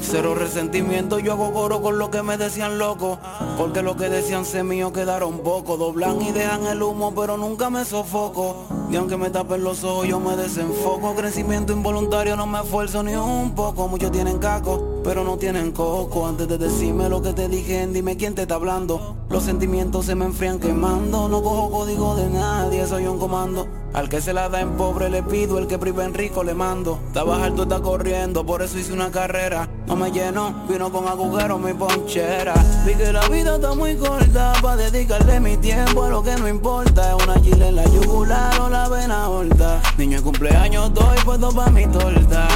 [0.00, 3.20] Cero resentimiento, yo hago coro con lo que me decían loco
[3.56, 7.70] Porque lo que decían se mío quedaron poco Doblan y dejan el humo pero nunca
[7.70, 12.58] me sofoco Y aunque me tapen los ojos yo me desenfoco Crecimiento involuntario no me
[12.58, 17.22] esfuerzo ni un poco Muchos tienen caco pero no tienen coco Antes de decirme lo
[17.22, 21.42] que te dije dime quién te está hablando Los sentimientos se me enfrían quemando No
[21.42, 25.22] cojo código de nadie, soy un comando al que se la da en pobre le
[25.22, 27.00] pido, el que priva en rico le mando.
[27.08, 29.68] Estaba alto, está corriendo, por eso hice una carrera.
[29.86, 32.54] No me lleno, vino con agujero mi ponchera.
[32.86, 36.46] Vi que la vida está muy corta, pa' dedicarle mi tiempo a lo que no
[36.46, 37.16] importa.
[37.16, 39.82] Es una chile en la yugular o la vena horta.
[39.98, 42.48] Niño de cumpleaños doy puesto pa' mi torta.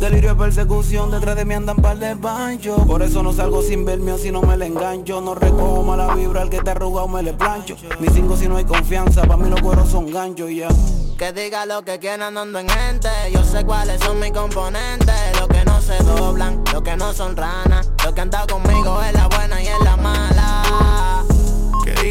[0.00, 2.76] Delirio de persecución, detrás de mí andan par de pancho.
[2.86, 5.20] Por eso no salgo sin verme si no me le engancho.
[5.20, 7.76] No recojo mala vibra, al que te arruga o me le plancho.
[8.00, 10.68] Mis cinco si no hay confianza, pa' mí los cueros son ganchos ya.
[11.16, 15.46] Que diga lo que quieran ando en gente Yo sé cuáles son mis componentes Los
[15.46, 19.14] que no se doblan, los que no son ranas Los que han dado conmigo en
[19.14, 20.43] la buena y en la mala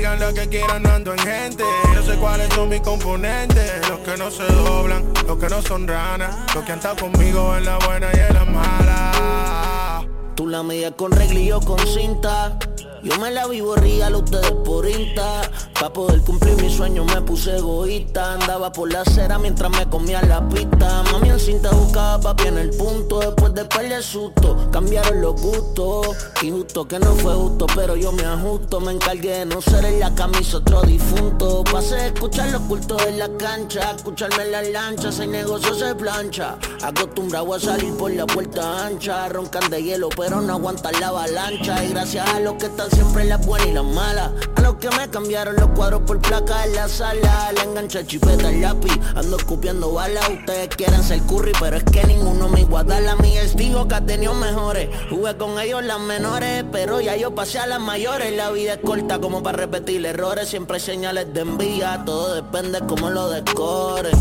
[0.03, 1.63] digan lo que quieran, no ando en gente.
[1.95, 3.89] Yo sé cuáles son mis componentes.
[3.89, 6.53] Los que no se doblan, los que no son ranas.
[6.53, 10.05] Los que han estado conmigo en la buena y en la mala.
[10.35, 12.57] Tú la mides con regla y yo con cinta
[13.03, 15.41] Yo me la vivo real, ustedes por insta.
[15.77, 18.35] Pa' poder cumplir mi sueño me puse egoísta.
[18.35, 21.03] Andaba por la acera mientras me comía la pista.
[21.11, 23.19] Mami en cinta buscaba papi en el punto.
[23.19, 26.15] Después de perder susto, cambiaron los gustos.
[26.41, 28.79] Y justo que no fue justo, pero yo me ajusto.
[28.79, 31.65] Me encargué de no ser en la camisa otro difunto.
[31.69, 33.91] Pasé a escuchar los cultos en la cancha.
[33.91, 36.57] Escucharme en las lanchas, hay negocio se plancha.
[36.81, 39.27] Acostumbrado a salir por la puerta ancha.
[39.27, 41.83] Roncan de hielo, pero no aguantan la avalancha.
[41.83, 44.31] Y gracias a los que están siempre las buenas y las malas.
[44.55, 47.51] A los que me cambiaron los cuadros por placa en la sala.
[47.53, 50.29] Le enganché chipeta al lápiz, ando escupiendo balas.
[50.29, 52.99] Ustedes quieren ser curry, pero es que ninguno me iguala.
[52.99, 54.89] La mía es digo que ha tenido mejores.
[55.09, 58.35] Jugué con ellos las menores, pero ya yo pasé a las mayores.
[58.35, 60.49] La vida es corta como para repetir errores.
[60.49, 64.11] Siempre hay señales de envía, todo depende como lo decore.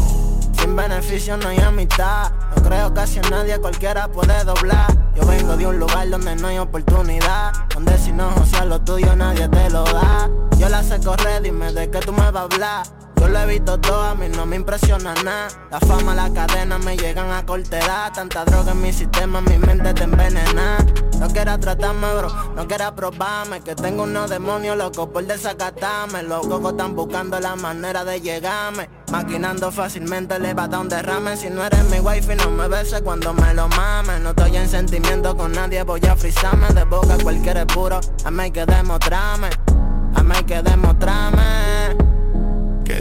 [0.62, 2.30] Sin beneficio no hay amistad.
[2.54, 4.86] No creo que hacia nadie cualquiera puede doblar.
[5.12, 7.52] Yo vengo de un lugar donde no hay oportunidad.
[7.74, 10.30] Donde si no sea lo tuyo nadie te lo da.
[10.58, 13.01] Yo la sé correr, dime de qué tú me vas a hablar.
[13.22, 15.46] Yo lo he visto todo, a mí no me impresiona nada.
[15.70, 18.12] La fama, la cadena me llegan a corta edad.
[18.12, 20.78] Tanta droga en mi sistema, mi mente te envenena.
[21.20, 23.60] No quieras tratarme, bro, no quieras probarme.
[23.60, 26.24] Que tengo unos demonios locos por desacatarme.
[26.24, 28.90] Los cocos están buscando la manera de llegarme.
[29.12, 31.36] Maquinando fácilmente le va a un derrame.
[31.36, 34.20] Si no eres mi wifi, no me beses cuando me lo mames.
[34.20, 36.70] No estoy en sentimiento con nadie, voy a frizarme.
[36.70, 39.50] De boca cualquier es puro, a mí hay que demostrarme.
[40.16, 41.61] A mí hay que demostrarme.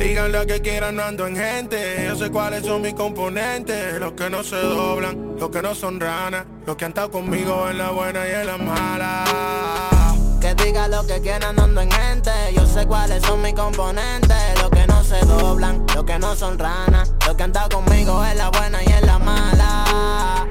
[0.01, 2.05] Digan lo que quieran, no ando en gente.
[2.07, 3.99] Yo sé cuáles son mis componentes.
[3.99, 6.45] Los que no se doblan, los que no son ranas.
[6.65, 10.15] Los que han estado conmigo en la buena y en la mala.
[10.41, 12.31] Que diga lo que quieran, no ando en gente.
[12.55, 14.59] Yo sé cuáles son mis componentes.
[14.59, 17.13] Los que no se doblan, los que no son ranas.
[17.27, 20.50] Los que han estado conmigo en la buena y en la mala.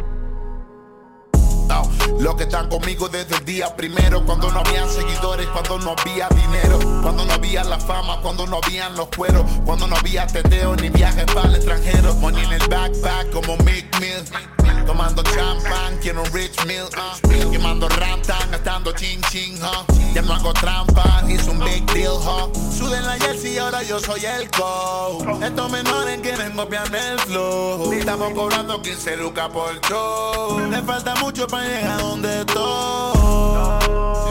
[2.20, 6.28] Los que están conmigo desde el día primero Cuando no había seguidores, cuando no había
[6.28, 10.76] dinero Cuando no había la fama, cuando no habían los cueros Cuando no había teteo
[10.76, 14.59] ni viajes para el extranjero Money en el backpack como Mick Mill
[14.90, 17.50] Tomando champán, quiero un rich meal uh.
[17.52, 19.84] Quemando rantan, gastando chin chin huh?
[20.12, 22.50] Ya no hago trampa, hice un big deal huh?
[22.76, 25.44] Suden la jersey, ahora yo soy el coach.
[25.44, 27.92] Estos menores quieren copiarme el flow.
[27.92, 30.58] Estamos cobrando 15 lucas por show.
[30.58, 33.86] Le falta mucho para llegar a donde estoy.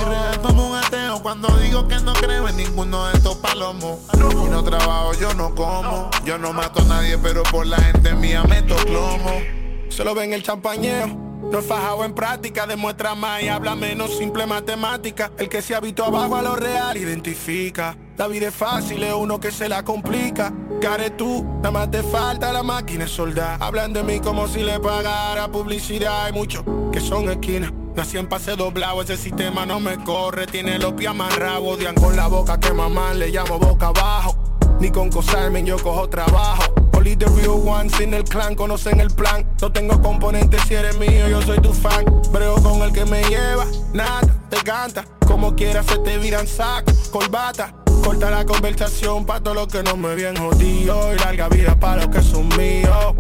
[0.10, 4.00] Real como un ateo cuando digo que no creo en ninguno de estos palomos.
[4.14, 6.12] Y no trabajo, yo no como.
[6.26, 9.59] Yo no mato a nadie, pero por la gente mía meto plomo
[9.90, 11.30] Solo ven el champañeo.
[11.52, 15.32] No fajado en práctica, demuestra más y habla menos, simple matemática.
[15.38, 17.98] El que se habitó abajo a lo real identifica.
[18.18, 20.54] La vida es fácil, es uno que se la complica.
[20.80, 23.58] Care tú, nada más te falta la máquina es soldar.
[23.62, 26.26] Hablan de mí como si le pagara publicidad.
[26.26, 27.72] Hay muchos que son esquinas.
[27.96, 30.46] Nací en pase doblado, ese sistema no me corre.
[30.46, 34.38] Tiene los pies amarrados, odian con la boca que mamá le llamo boca abajo.
[34.80, 36.79] Ni con cosarme yo cojo trabajo.
[37.00, 39.48] Only the real ones en el clan conocen el plan.
[39.62, 42.04] No tengo componentes si eres mío, yo soy tu fan.
[42.30, 45.06] Breo con el que me lleva, nada, te canta.
[45.26, 47.74] Como quieras se te viran saco, corbata.
[48.04, 51.14] Corta la conversación pa' todos los que no me bien jodido.
[51.14, 53.16] Y larga vida para los que son míos.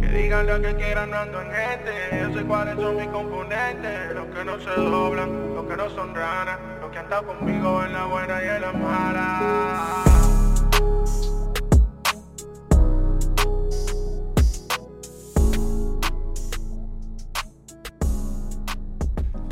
[0.00, 2.22] Que digan lo que quieran, no ando en gente.
[2.22, 4.14] Yo sé cuáles son mis componentes.
[4.14, 6.58] Los que no se doblan, los que no son ranas.
[6.80, 10.37] Los que han estado conmigo en la buena y en la mala.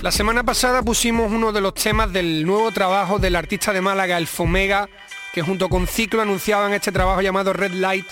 [0.07, 4.17] La semana pasada pusimos uno de los temas del nuevo trabajo del artista de Málaga,
[4.19, 4.89] el Fomega,
[5.35, 8.07] que junto con Ciclo anunciaban este trabajo llamado Red Light.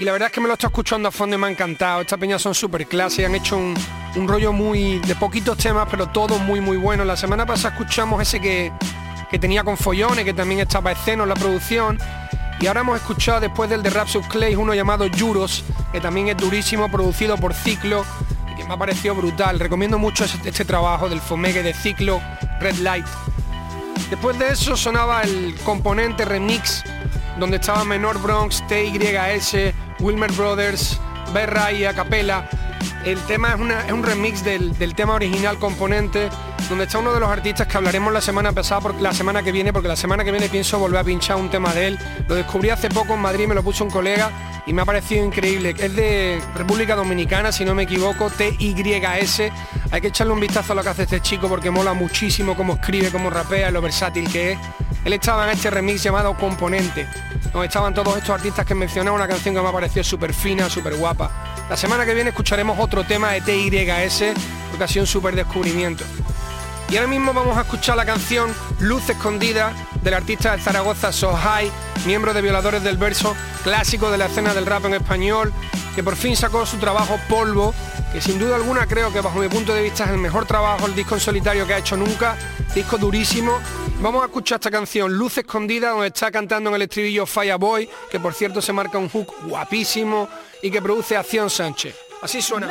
[0.00, 2.00] Y la verdad es que me lo estoy escuchando a fondo y me ha encantado.
[2.00, 3.76] Estas peñas son súper clase, han hecho un,
[4.26, 7.06] rollo muy de poquitos temas, pero todos muy muy buenos.
[7.06, 8.72] La semana pasada escuchamos ese que,
[9.30, 12.00] que tenía con Follones, que también estaba esceno en la producción.
[12.58, 16.36] Y ahora hemos escuchado después del de Rapsus Clay uno llamado Juros, que también es
[16.36, 18.04] durísimo, producido por Ciclo
[18.66, 19.58] me ha parecido brutal.
[19.58, 22.20] Recomiendo mucho este, este trabajo del Fomegue de ciclo
[22.60, 23.06] Red Light.
[24.10, 26.84] Después de eso sonaba el componente remix
[27.38, 31.00] donde estaba Menor Bronx, TYS, Wilmer Brothers,
[31.32, 32.48] Berra y Acapella.
[33.04, 36.28] El tema es, una, es un remix del, del, tema original componente,
[36.72, 39.52] donde está uno de los artistas que hablaremos la semana pasada, porque la semana que
[39.52, 41.98] viene, porque la semana que viene pienso volver a pinchar un tema de él.
[42.26, 44.30] Lo descubrí hace poco en Madrid, me lo puso un colega
[44.64, 45.74] y me ha parecido increíble.
[45.78, 49.52] Es de República Dominicana, si no me equivoco, TYS.
[49.90, 52.76] Hay que echarle un vistazo a lo que hace este chico porque mola muchísimo cómo
[52.76, 54.58] escribe, cómo rapea, lo versátil que es.
[55.04, 57.06] Él estaba en este remix llamado Componente,
[57.52, 60.70] donde estaban todos estos artistas que mencionaba, una canción que me ha parecido súper fina,
[60.70, 61.66] súper guapa.
[61.68, 64.32] La semana que viene escucharemos otro tema de TYS,
[64.70, 66.04] porque ha sido un súper descubrimiento.
[66.92, 69.72] Y ahora mismo vamos a escuchar la canción Luz Escondida
[70.02, 71.72] del artista de Zaragoza So High,
[72.04, 73.34] miembro de Violadores del Verso,
[73.64, 75.54] clásico de la escena del rap en español,
[75.94, 77.74] que por fin sacó su trabajo Polvo,
[78.12, 80.84] que sin duda alguna creo que bajo mi punto de vista es el mejor trabajo,
[80.84, 82.36] el disco en solitario que ha hecho nunca,
[82.74, 83.58] disco durísimo.
[84.02, 88.20] Vamos a escuchar esta canción, Luz Escondida, donde está cantando en el estribillo Fireboy, que
[88.20, 90.28] por cierto se marca un hook guapísimo
[90.60, 91.96] y que produce Acción Sánchez.
[92.20, 92.70] Así suena.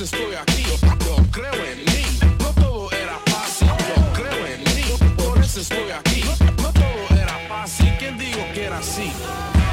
[0.00, 0.62] Estoy aquí.
[0.64, 1.95] Yo creo en mí,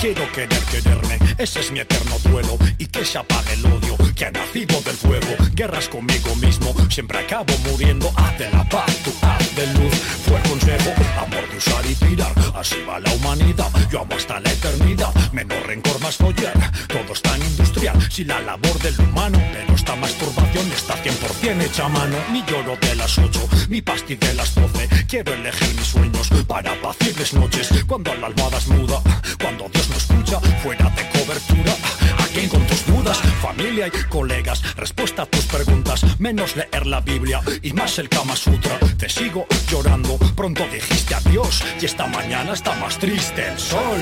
[0.03, 2.57] Quiero querer quererme, ese es mi eterno duelo.
[2.77, 5.33] Y que se apague el odio que ha nacido del fuego.
[5.55, 8.11] Guerras conmigo mismo, siempre acabo muriendo.
[8.17, 9.93] Haz la paz, tu haz de luz.
[10.25, 12.33] Fue el consejo, amor de usar y tirar.
[12.53, 15.13] Así va la humanidad, yo amo hasta la eternidad.
[15.31, 19.95] Menos rencor, más follar, todo es tan industrial Si la labor del humano, pero esta
[19.95, 22.17] masturbación está 100% hecha mano.
[22.29, 23.39] Mi lloro de las 8,
[23.69, 27.69] mi pasti de las 12 Quiero elegir mis sueños para apacibles noches.
[27.87, 29.01] Cuando la almohada es muda,
[29.39, 31.73] cuando Dios escucha, fuera de cobertura.
[32.19, 37.41] Aquí con tus dudas, familia y colegas, respuesta a tus preguntas, menos leer la Biblia
[37.61, 38.79] y más el Kama Sutra.
[38.97, 43.99] Te sigo llorando, pronto dijiste adiós y esta mañana está más triste el sol.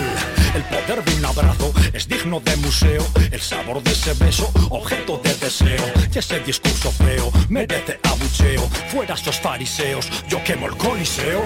[0.55, 5.19] El poder de un abrazo es digno de museo, el sabor de ese beso, objeto
[5.23, 5.85] de deseo.
[6.13, 8.67] Y ese discurso feo merece abucheo.
[8.91, 11.45] Fuera esos fariseos, yo quemo el coliseo.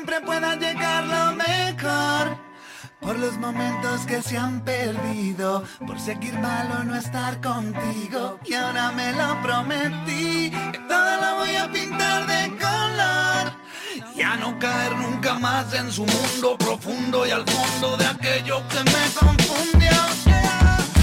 [0.00, 2.38] Pueda llegar lo mejor.
[3.00, 8.38] Por los momentos que se han perdido, por seguir mal o no estar contigo.
[8.44, 13.52] Y ahora me lo prometí, que todo lo voy a pintar de color.
[14.16, 18.78] Ya no caer nunca más en su mundo profundo y al fondo de aquello que
[18.84, 19.81] me confundió.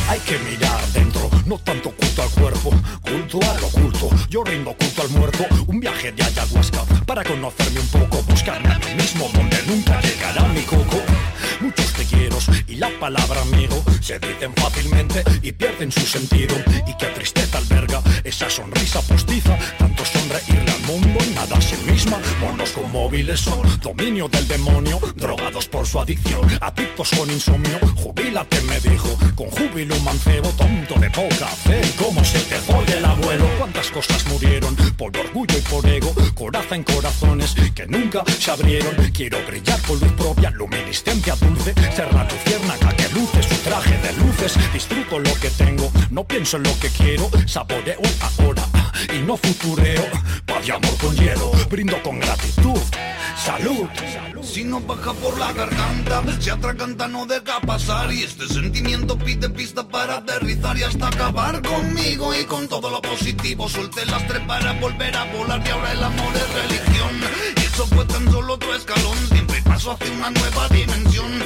[0.10, 4.10] Hay que mirar dentro, no tanto culto al cuerpo, culto al oculto.
[4.28, 8.80] Yo rindo culto al muerto, un viaje de ayahuasca para conocerme un poco, buscarme a
[8.80, 11.00] mí mismo donde nunca llegará mi coco.
[11.62, 12.38] Muchos te quiero
[12.68, 16.56] y la palabra amigo se dicen fácilmente y pierden su sentido.
[16.88, 21.76] Y qué tristeza alberga esa sonrisa postiza, tanto sonreírle al mundo y nada a sí
[21.86, 22.20] misma.
[22.40, 27.80] Monos con móviles son dominio del demonio, drogados por su adicción, adictos con insomnio.
[27.96, 31.82] Jubílate, me dijo, con júbilo mancebo, tonto de poca fe.
[31.98, 33.46] ¿Cómo se te fue el abuelo?
[33.58, 36.14] ¿Cuántas cosas murieron por orgullo y por ego?
[36.36, 38.96] Coraza en corazones que nunca se abrieron.
[39.12, 44.14] Quiero brillar con luz propia, luminiscencia dulce, ser la luciérnaga que luce su traje de
[44.14, 44.58] luces.
[44.74, 48.66] Disfruto lo que tengo, no pienso en lo que quiero, saboreo ahora
[49.14, 50.06] y no futureo.
[50.46, 52.80] Paz y amor con hielo, brindo con gratitud.
[53.38, 53.88] Salud.
[54.44, 58.12] Si no baja por la garganta, se atraganta, no deja pasar.
[58.12, 63.02] Y este sentimiento pide pista para aterrizar y hasta acabar conmigo y con todo lo
[63.02, 63.68] positivo.
[63.68, 67.22] Solté las tres para volver a volar y ahora el amor es religión.
[67.58, 71.44] Y eso fue tan solo otro escalón, siempre paso hacia una nueva dimensión.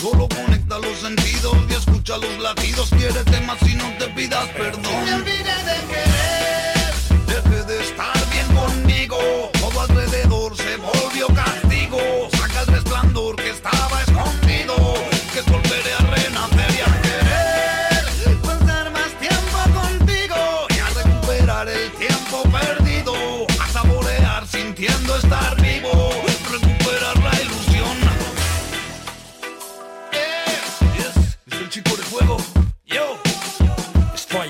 [0.00, 2.90] Solo conecta los sentidos y escucha los latidos.
[2.90, 5.04] Quiérete más y no te pidas perdón.
[5.04, 6.94] Me olvidé de querer,
[7.26, 9.51] deje de estar bien conmigo.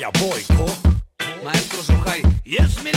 [0.03, 0.67] Es Fire Boy, co.
[1.45, 2.23] Maestro Sohai.
[2.45, 2.91] Yes, mi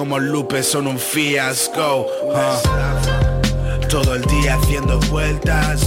[0.00, 2.06] como Lupe son un fiasco.
[2.24, 3.86] huh.
[3.90, 5.82] Todo el día haciendo vueltas.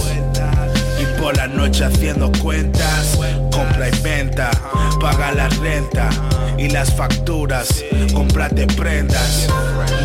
[1.02, 3.18] Y por la noche haciendo cuentas.
[3.50, 4.52] Compra y venta.
[5.00, 6.10] Paga la renta.
[6.58, 7.84] Y las facturas.
[8.12, 9.48] Cómprate prendas.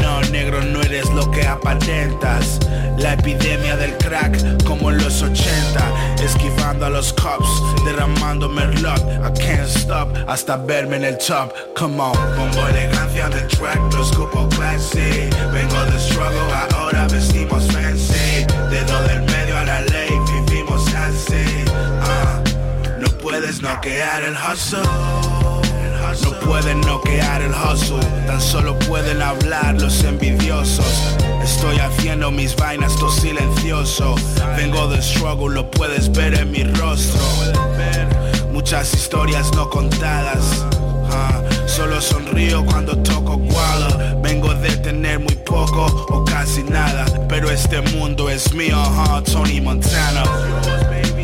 [0.01, 2.59] No, negro, no eres lo que aparentas.
[2.97, 7.47] La epidemia del crack como en los 80 Esquivando a los cops
[7.85, 8.99] Derramando merlot.
[8.99, 11.53] I can't stop Hasta verme en el top.
[11.77, 12.11] Come on.
[12.35, 15.29] Pongo elegancia del track Lo escupo classy.
[15.53, 16.39] Vengo del struggle
[16.75, 18.45] Ahora vestimos fancy.
[18.69, 20.09] Dedo del medio a la ley
[20.45, 21.45] Vivimos así.
[22.01, 22.41] Ah,
[22.99, 25.58] No puedes noquear el hustle
[26.23, 31.15] no pueden noquear el hustle, tan solo pueden hablar los envidiosos.
[31.43, 34.15] Estoy haciendo mis vainas todo silencioso.
[34.55, 37.19] Vengo del struggle, lo puedes ver en mi rostro.
[38.51, 40.65] Muchas historias no contadas.
[41.11, 45.35] ah, Solo sonrío cuando toco guala Vengo de tener muy
[47.59, 48.77] este mundo es mío,
[49.25, 50.23] Tony Montana.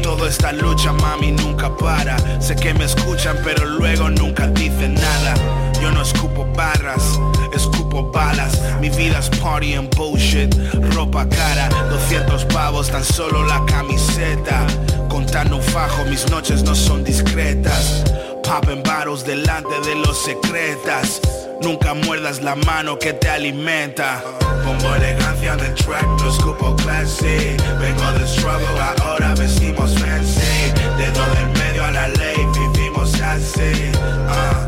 [0.04, 2.18] Toda esta lucha, mami, nunca para.
[2.42, 5.34] Sé que me escuchan, pero luego nunca dicen nada.
[5.82, 7.20] Yo no escupo barras,
[7.54, 8.60] escupo balas.
[8.82, 10.54] Mi vida es party and bullshit
[10.94, 14.68] Ropa cara, 200 pavos, tan solo la camiseta.
[15.08, 18.04] Contando un fajo, mis noches no son discretas.
[18.44, 21.22] Popping bottles delante de los secretas
[21.62, 24.22] Nunca muerdas la mano que te alimenta.
[24.64, 27.56] Pongo elegancia del track, no escupo classy.
[27.80, 28.68] Vengo del struggle,
[29.04, 30.72] ahora vestimos fancy.
[30.98, 33.92] Dedo del medio a la ley, vivimos así.
[34.30, 34.68] Ah,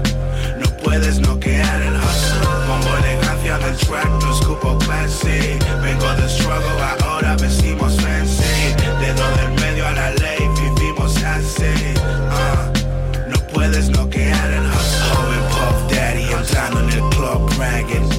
[0.59, 2.47] No puedes noquear el hustle.
[2.67, 5.57] Pongo elegancia del track, no escupo classy.
[5.83, 8.73] Vengo del struggle, ahora vestimos fancy.
[8.99, 11.73] Dedo del medio a la ley, vivimos así.
[12.31, 12.71] Ah,
[13.29, 15.07] No puedes noquear el hustle.
[15.49, 18.09] Puff Daddy entrando en el club bragging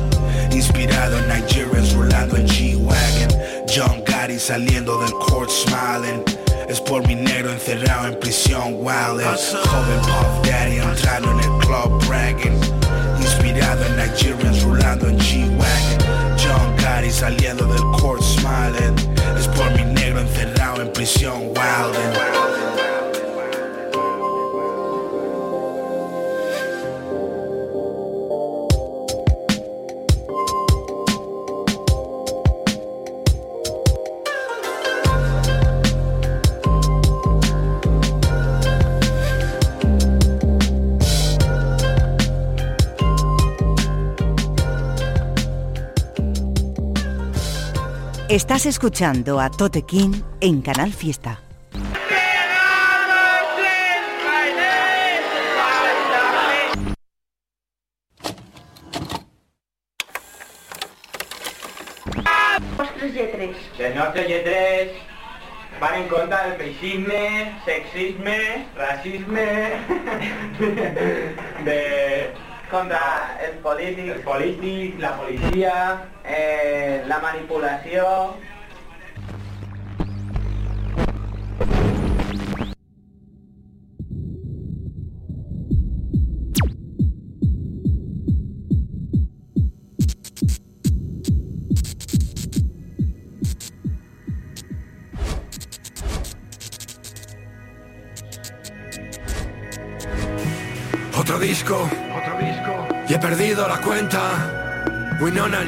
[0.50, 3.38] Inspirado en Nigerians rolando en G-Wagon.
[3.68, 6.24] John Gotti saliendo del court smiling.
[6.68, 9.24] Es por mi negro encerrado en prisión wildin'
[9.64, 12.58] Joven Puff Daddy entrando en el club bragging
[13.20, 16.36] Inspirado en Nigerians rolando en G-Wagon.
[16.38, 18.96] John Gotti saliendo del court smiling.
[19.38, 22.77] Es por mi negro encerrado en prisión wildin'
[48.39, 51.41] Estás escuchando a Tote King en Canal Fiesta.
[63.97, 64.93] Nostres lletrers
[65.80, 69.47] van en contra del feixisme, sexisme, racisme,
[71.64, 72.47] de...
[72.70, 75.74] contra el polític, el polític, la policia,
[76.24, 78.06] eh, la manipulació...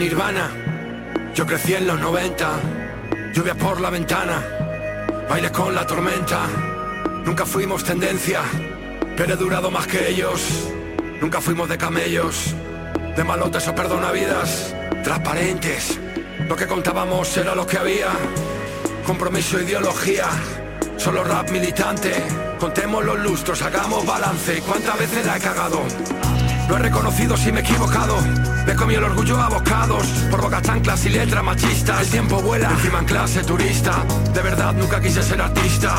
[0.00, 0.50] Nirvana.
[1.34, 2.48] Yo crecí en los 90.
[3.34, 4.42] Lluvia por la ventana.
[5.28, 6.46] Baile con la tormenta.
[7.22, 8.40] Nunca fuimos tendencia.
[9.14, 10.70] Pero he durado más que ellos.
[11.20, 12.54] Nunca fuimos de camellos.
[13.14, 14.74] De malotes o perdonavidas.
[15.04, 15.98] Transparentes.
[16.48, 18.08] Lo que contábamos era lo que había.
[19.06, 20.28] Compromiso, ideología.
[20.96, 22.14] Solo rap militante.
[22.58, 24.62] Contemos los lustros, hagamos balance.
[24.62, 25.82] ¿Cuántas veces la he cagado?
[26.70, 28.16] Lo he reconocido si me he equivocado.
[28.64, 32.02] Me comí el orgullo a bocados por bocas chanclas y letras machistas.
[32.02, 34.04] El tiempo vuela, encima en clase turista.
[34.32, 35.96] De verdad nunca quise ser artista.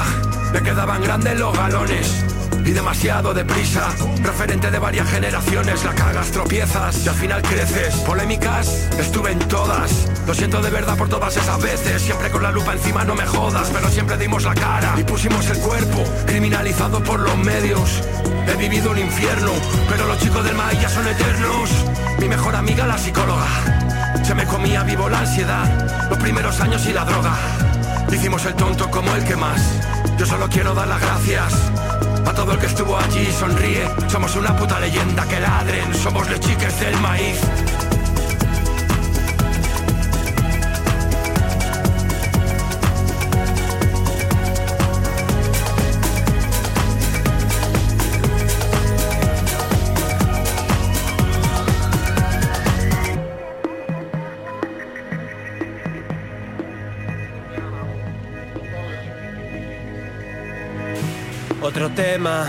[0.54, 2.31] Me quedaban grandes los galones
[2.66, 3.90] y demasiado deprisa.
[4.24, 7.96] Referente de varias generaciones, la cagas, tropiezas y al final creces.
[7.98, 8.68] Polémicas,
[9.00, 10.08] estuve en todas.
[10.28, 12.02] Lo siento de verdad por todas esas veces.
[12.02, 15.46] Siempre con la lupa encima, no me jodas, pero siempre dimos la cara y pusimos
[15.50, 18.02] el cuerpo, criminalizado por los medios.
[18.48, 19.52] He vivido un infierno,
[19.90, 21.70] pero los chicos del maíz ya son eternos.
[22.20, 23.48] Mi mejor amiga, la psicóloga.
[24.24, 27.34] Se me comía vivo la ansiedad, los primeros años y la droga.
[28.12, 29.62] Hicimos el tonto como el que más.
[30.18, 31.54] Yo solo quiero dar las gracias.
[32.32, 33.90] A todo el que estuvo allí sonríe.
[34.08, 35.94] Somos una puta leyenda que ladren.
[35.94, 37.42] Somos los chiques del maíz.
[61.82, 62.48] Otro tema,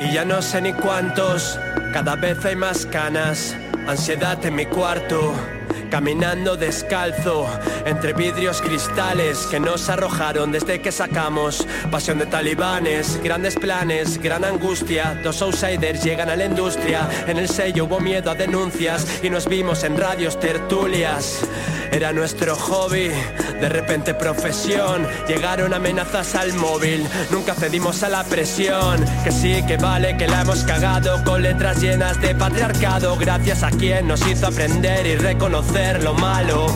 [0.00, 1.58] y ya no sé ni cuántos,
[1.92, 3.56] cada vez hay más canas,
[3.88, 5.34] ansiedad en mi cuarto.
[5.90, 7.48] Caminando descalzo
[7.84, 14.44] entre vidrios cristales que nos arrojaron desde que sacamos pasión de talibanes, grandes planes, gran
[14.44, 15.20] angustia.
[15.24, 17.08] Dos outsiders llegan a la industria.
[17.26, 21.40] En el sello hubo miedo a denuncias y nos vimos en radios tertulias.
[21.94, 23.08] Era nuestro hobby,
[23.60, 25.06] de repente profesión.
[25.28, 29.04] Llegaron amenazas al móvil, nunca cedimos a la presión.
[29.22, 33.16] Que sí, que vale, que la hemos cagado con letras llenas de patriarcado.
[33.16, 36.66] Gracias a quien nos hizo aprender y reconocer lo malo.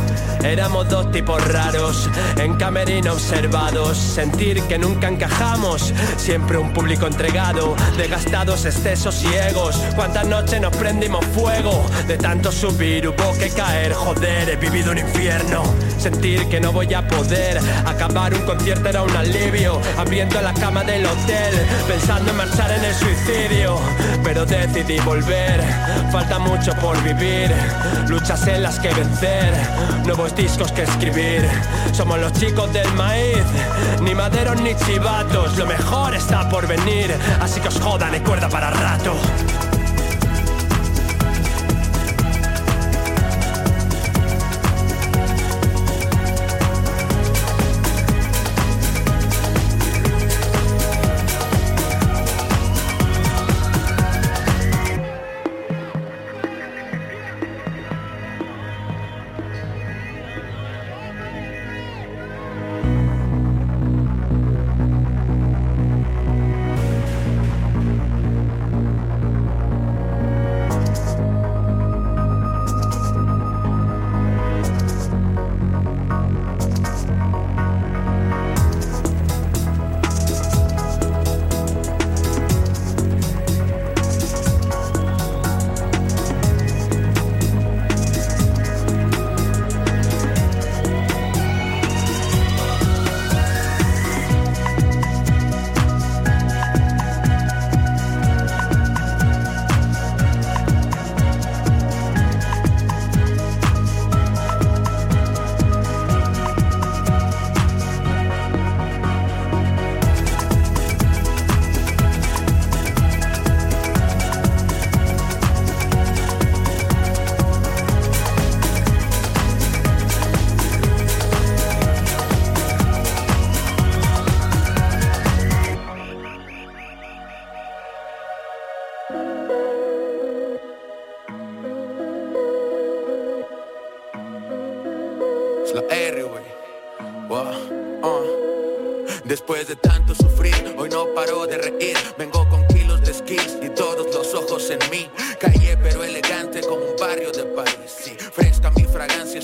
[0.44, 3.98] Éramos dos tipos raros, en camerino observados.
[3.98, 7.74] Sentir que nunca encajamos, siempre un público entregado.
[7.96, 9.76] De gastados excesos y egos.
[9.96, 11.84] Cuántas noches nos prendimos fuego.
[12.06, 13.92] De tanto subir hubo que caer.
[13.94, 15.62] Joder, he vivido un infierno.
[15.98, 17.58] Sentir que no voy a poder.
[17.86, 19.80] Acabar un concierto era un alivio.
[19.96, 21.54] Abriendo la cama del hotel,
[21.86, 23.78] pensando en marchar en el suicidio.
[24.22, 25.62] Pero decidí volver.
[26.12, 27.50] Falta mucho por vivir.
[28.08, 29.52] Luchas en las que vencer.
[30.04, 31.48] Nuevos discos que escribir.
[31.92, 33.44] Somos los chicos del maíz.
[34.02, 35.56] Ni maderos ni chivatos.
[35.58, 37.14] Lo mejor está por venir.
[37.40, 39.14] Así que os jodan y cuerda para rato.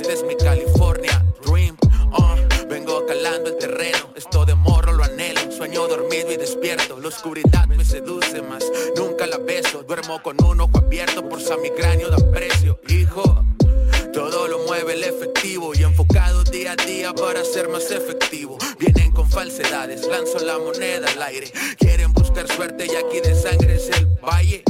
[0.09, 1.77] Es mi California Dream.
[2.13, 2.69] Uh.
[2.69, 5.41] Vengo calando el terreno, esto de morro lo anhelo.
[5.51, 8.65] Sueño dormido y despierto, la oscuridad me seduce más.
[8.97, 12.81] Nunca la beso, duermo con un ojo abierto por mi cráneo da precio.
[12.89, 13.45] Hijo,
[14.13, 18.59] todo lo mueve el efectivo y enfocado día a día para ser más efectivo.
[18.79, 21.51] Vienen con falsedades, lanzo la moneda al aire.
[21.79, 24.65] Quieren buscar suerte y aquí de sangre es el valle.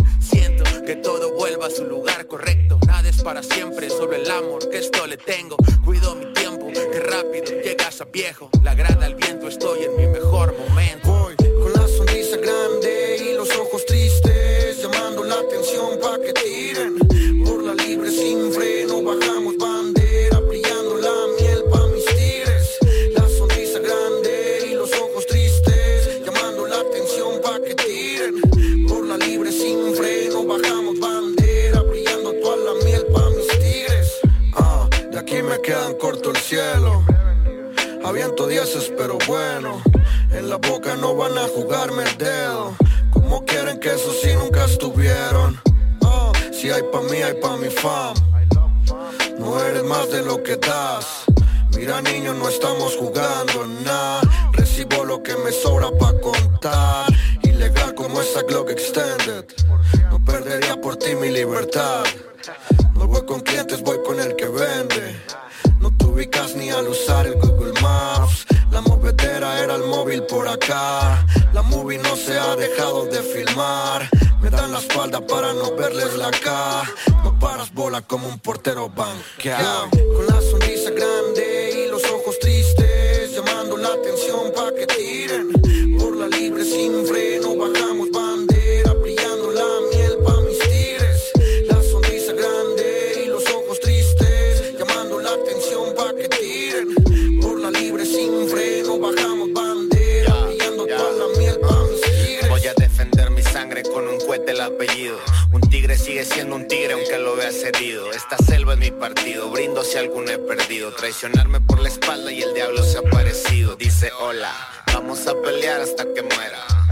[87.05, 91.33] Sin freno bajamos bandera, brillando la miel pa' mis tigres.
[91.69, 96.95] La sonrisa grande y los ojos tristes, llamando la atención pa' que tiren.
[97.41, 102.49] Por la libre sin freno bajamos bandera, brillando toda la miel pa' mis tigres.
[102.49, 105.19] Voy a defender mi sangre con un cohete el apellido.
[105.53, 108.13] Un tigre sigue siendo un tigre aunque lo veas herido.
[108.13, 110.93] Esta selva es mi partido, brindo si alguno he perdido.
[110.93, 113.77] Traicionarme por la espalda y el diablo se ha aparecido.
[113.77, 114.53] Dice hola,
[114.93, 116.84] vamos a pelear hasta que muera.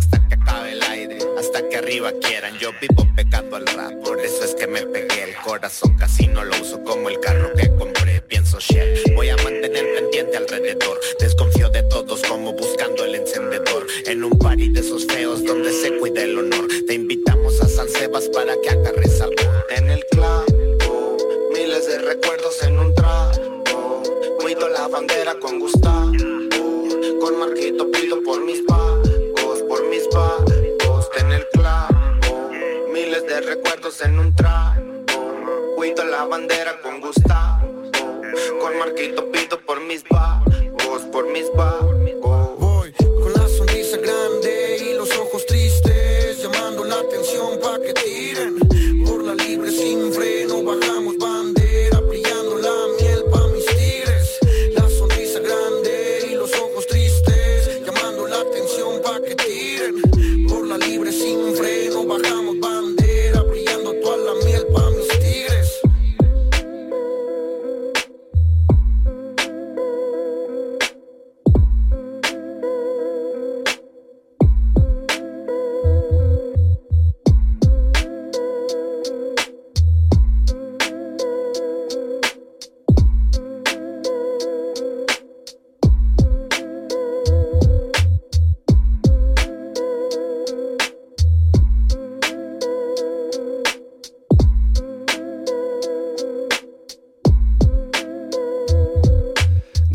[2.01, 2.59] Quieran.
[2.59, 5.95] Yo vivo pecando al rap, por eso es que me pegué el corazón.
[5.99, 6.62] Casi no lo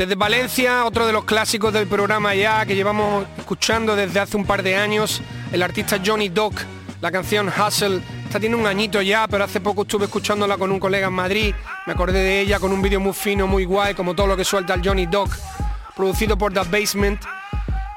[0.07, 4.45] Desde Valencia, otro de los clásicos del programa ya que llevamos escuchando desde hace un
[4.45, 6.53] par de años, el artista Johnny Doc,
[7.01, 8.01] la canción Hustle.
[8.23, 11.53] Esta tiene un añito ya, pero hace poco estuve escuchándola con un colega en Madrid.
[11.85, 14.45] Me acordé de ella con un vídeo muy fino, muy guay, como todo lo que
[14.45, 15.29] suelta el Johnny Doc,
[15.93, 17.21] producido por The Basement.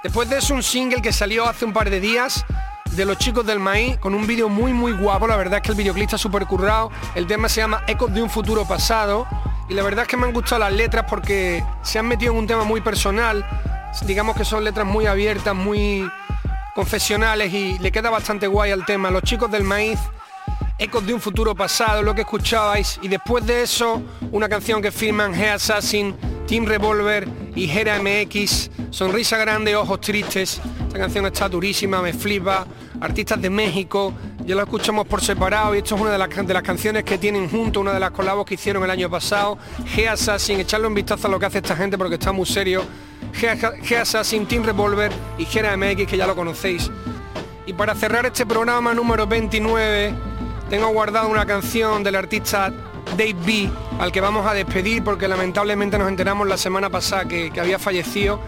[0.03, 2.45] Después de eso, un single que salió hace un par de días
[2.91, 5.29] de los chicos del maíz con un vídeo muy muy guapo.
[5.29, 6.91] La verdad es que el videoclip está súper currado.
[7.15, 9.29] El tema se llama Ecos de un futuro pasado.
[9.71, 12.39] Y la verdad es que me han gustado las letras porque se han metido en
[12.39, 13.47] un tema muy personal.
[14.05, 16.11] Digamos que son letras muy abiertas, muy
[16.75, 19.13] confesionales y le queda bastante guay al tema.
[19.13, 20.01] Los chicos del maíz,
[20.77, 22.99] Ecos de un futuro pasado, lo que escuchabais.
[23.03, 24.03] Y después de eso,
[24.33, 26.17] una canción que firman G Assassin,
[26.49, 28.71] Team Revolver y Gera MX.
[28.91, 30.61] Sonrisa grande, ojos tristes.
[30.87, 32.67] Esta canción está durísima, me flipa.
[33.01, 34.15] Artistas de México,
[34.45, 37.19] ya lo escuchamos por separado y esto es una de las, de las canciones que
[37.19, 39.59] tienen junto, una de las colabos que hicieron el año pasado.
[39.95, 42.83] G Assassin, echarle un vistazo a lo que hace esta gente porque está muy serio.
[43.33, 46.91] G, Assassin, Team Revolver y Gera MX, que ya lo conocéis.
[47.67, 50.15] Y para cerrar este programa número 29,
[50.69, 52.73] tengo guardado una canción del artista
[53.17, 57.53] Dave B, al que vamos a despedir porque lamentablemente nos enteramos la semana pasada que
[57.61, 58.41] había fallecido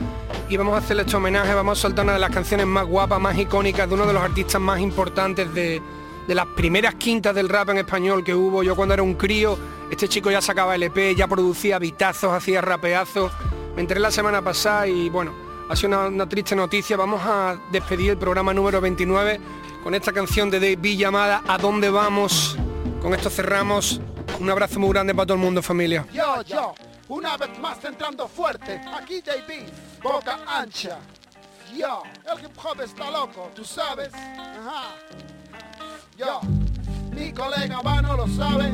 [0.49, 3.21] y vamos a hacerle este homenaje, vamos a soltar una de las canciones más guapas,
[3.21, 5.81] más icónicas de uno de los artistas más importantes de,
[6.27, 8.63] de las primeras quintas del rap en español que hubo.
[8.63, 9.59] Yo cuando era un crío,
[9.91, 13.33] este chico ya sacaba LP, ya producía bitazos, hacía rapeazos.
[13.75, 15.33] Me enteré la semana pasada y bueno,
[15.69, 16.97] ha sido una, triste noticia.
[16.97, 19.41] Vamos a despedir el programa número 29
[19.83, 22.57] con esta canción de Dave llamada ¿A dónde vamos?
[23.01, 24.01] Con esto cerramos.
[24.39, 26.07] Un abrazo muy grande para todo el mundo, familia.
[26.13, 26.75] Yo, yo,
[27.09, 30.99] una vez más entrando fuerte, aquí JB, boca ancha.
[31.75, 34.13] Yo, el hip hop está loco, tú sabes.
[34.13, 34.95] Ajá.
[36.17, 36.41] Yo,
[37.11, 38.73] mi colega Vano lo sabe,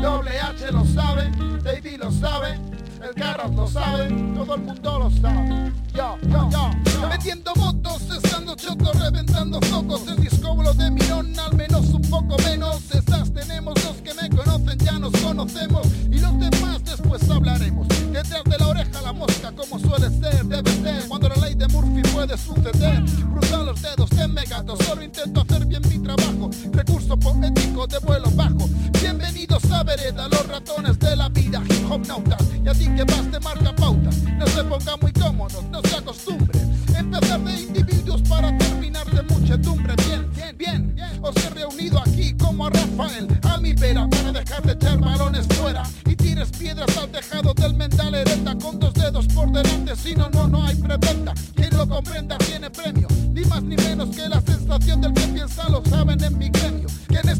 [0.00, 1.30] Doble H lo sabe,
[1.62, 2.58] David lo sabe,
[3.02, 5.72] el Carrot lo sabe, todo el mundo lo sabe.
[5.94, 7.08] Yo, yo, yo.
[7.08, 12.90] Metiendo motos, estando chotos, reventando focos, el discóbolo de Mirón, al menos un poco menos.
[12.92, 17.88] Estas tenemos los que me conocen, ya nos conocemos, y los demás después hablaremos.
[17.88, 21.68] Detrás de la oreja la mosca como suele ser, debe ser Cuando la ley de
[21.68, 27.16] Murphy puede suceder Cruzan los dedos, me gato Solo intento hacer bien mi trabajo Recurso
[27.16, 28.68] poético de vuelo bajo
[29.00, 33.30] Bienvenidos a Vereda, los ratones de la vida Hip hop nautas, a ti que vas
[33.30, 34.10] de marca pauta.
[34.38, 36.58] No se ponga muy cómodo, no se acostumbre.
[36.96, 39.94] Empezar de individuos para terminar de muchedumbre.
[40.06, 41.20] Bien, bien, bien.
[41.22, 45.46] Os he reunido aquí como a Rafael A mi vera para dejar de echar balones
[45.48, 45.82] fuera.
[46.06, 50.30] Y tires piedras al tejado del mental herenda Con dos dedos por delante, si no,
[50.30, 53.08] no, no hay preventa Quien lo comprenda tiene premio.
[53.32, 56.89] Ni más ni menos que la sensación del que piensa Lo saben en mi gremio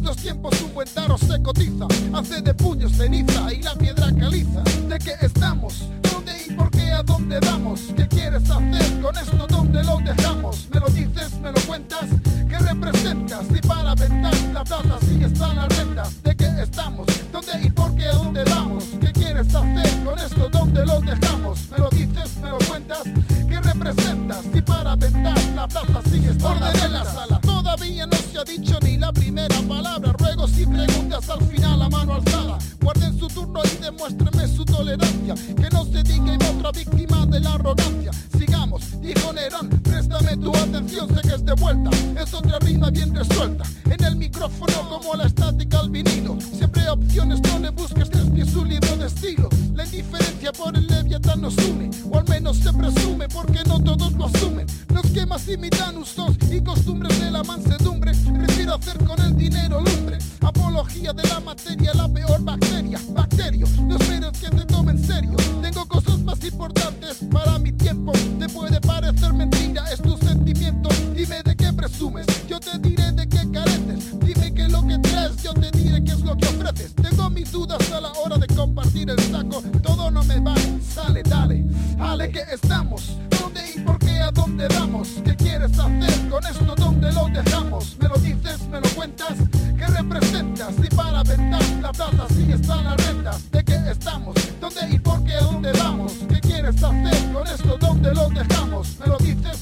[0.01, 4.63] estos tiempos un buen taro se cotiza Hace de puños ceniza y la piedra caliza
[4.89, 5.89] ¿De qué estamos?
[6.11, 6.91] ¿Dónde y por qué?
[6.91, 7.81] ¿A dónde vamos?
[7.95, 9.47] ¿Qué quieres hacer con esto?
[9.47, 10.69] ¿Dónde lo dejamos?
[10.73, 11.39] ¿Me lo dices?
[11.41, 12.07] ¿Me lo cuentas?
[12.49, 13.45] ¿Qué representas?
[13.55, 17.07] Y para vender la plaza sí están las rentas ¿De qué estamos?
[17.31, 18.07] ¿Dónde y por qué?
[18.07, 18.85] ¿A dónde vamos?
[19.01, 20.49] ¿Qué quieres hacer con esto?
[20.51, 21.69] ¿Dónde lo dejamos?
[21.71, 22.37] ¿Me lo dices?
[22.43, 23.03] ¿Me lo cuentas?
[23.49, 24.45] ¿Qué representas?
[24.55, 28.45] Y para vender la plaza sí están las en la sala Todavía no se ha
[28.45, 29.00] dicho ni la
[30.61, 32.50] si preguntas al final a mano alzada
[33.65, 35.35] Y demuéstrenme su tolerancia.
[35.35, 38.11] Que no se diga y otra víctima de la arrogancia.
[38.39, 41.91] Sigamos, dijo Nerón, préstame tu atención Sé que es de vuelta,
[42.21, 43.65] es otra rima bien resuelta.
[43.91, 46.39] En el micrófono como la estática al vinilo.
[46.41, 49.49] Siempre hay opciones, no le busques desde su libro de estilo.
[49.75, 54.13] La indiferencia por el leviatán nos une O al menos se presume porque no todos
[54.13, 54.67] lo asumen.
[54.93, 59.81] Los que más imitan usos y costumbres de la mansedumbre Prefiero hacer con el dinero
[59.81, 60.19] lumbre.
[60.41, 63.01] Apología de la materia, la peor bacteria
[63.51, 65.37] No esperes que te tome en serio.
[65.61, 68.13] Tengo cosas más importantes para mi tiempo.
[68.39, 70.89] Te puede parecer mentira, es tu sentimiento.
[71.17, 74.21] Dime de qué presumes, yo te diré de qué careces.
[74.21, 76.95] Dime qué lo que traes, yo te diré qué es lo que ofreces.
[76.95, 79.63] Tengo mis dudas a la hora de compartir el saco.
[79.83, 81.65] Todo no me vale, sale, dale,
[81.99, 83.17] ale que estamos.
[83.31, 84.21] ¿Dónde y por qué?
[84.21, 85.09] ¿A dónde vamos?
[85.25, 86.75] ¿Qué quieres hacer con esto?
[86.77, 87.97] ¿Dónde lo dejamos?
[90.79, 94.35] Y para vender la plaza sí están las rentas ¿De qué estamos?
[94.61, 95.35] ¿Dónde y por qué?
[95.35, 96.13] ¿A dónde vamos?
[96.29, 97.77] ¿Qué quieres hacer con esto?
[97.81, 98.97] ¿Dónde lo dejamos?
[99.01, 99.60] ¿Me lo dices?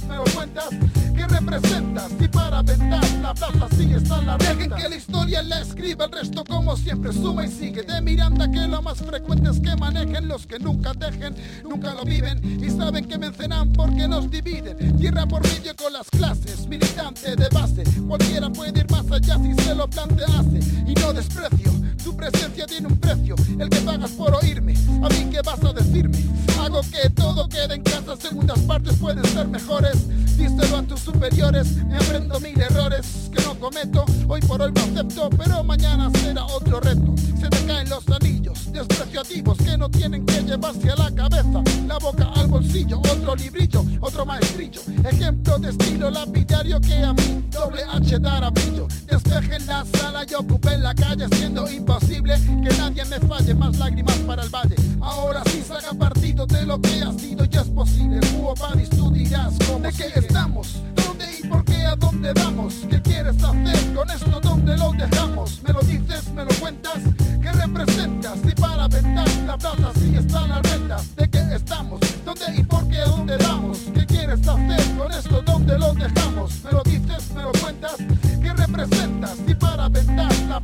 [1.48, 2.08] ¿Me lo cuentas?
[2.08, 2.12] ¿Qué representas?
[2.20, 6.04] Y para vender la plaza sí están las rentas Dejen que la historia la escriba
[6.04, 9.74] el resto como siempre suma y sigue De Miranda que lo más frecuente es que
[9.76, 11.34] manejen Los que nunca dejen,
[11.64, 16.08] nunca lo viven Y saben que mencionan porque nos dividen Tierra por medio con las
[16.10, 21.12] clases, militante de base Cualquiera puede ir más allá si se lo plantease Y no
[21.14, 25.62] desprecio, tu presencia tiene un precio El que pagas por oírme, a mí qué vas
[25.64, 26.18] a decirme
[26.60, 30.08] Hago que todo quede en casa, segundas partes pueden ser mejores.
[30.36, 34.04] Díselo a tus superiores, me aprendo mil errores que no cometo.
[34.26, 37.14] Hoy por hoy lo acepto, pero mañana será otro reto.
[37.40, 41.62] Se te caen los anillos, despreciativos que no tienen que llevarse a la cabeza.
[41.86, 44.80] La boca al bolsillo, otro librillo, otro maestrillo.
[45.04, 47.37] Ejemplo de estilo lapidario que a mí
[47.68, 53.04] doble H dará brillo Despejen la sala y ocupen la calle siendo imposible que nadie
[53.04, 57.12] me falle Más lágrimas para el valle Ahora sí saca partido de lo que ha
[57.12, 60.82] sido y es posible Hugo Badis, tú dirás cómo ¿De qué estamos?
[60.94, 61.86] ¿Dónde y por qué?
[61.86, 62.74] ¿A dónde vamos?
[62.90, 64.40] ¿Qué quieres hacer con esto?
[64.42, 65.60] ¿Dónde lo dejamos?
[65.62, 66.30] ¿Me lo dices?
[66.32, 66.98] ¿Me lo cuentas?
[67.40, 68.38] ¿Qué representas?
[68.44, 70.67] Y para vender la plaza sí están las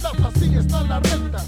[0.05, 1.47] vender la plaza sí están las rentas.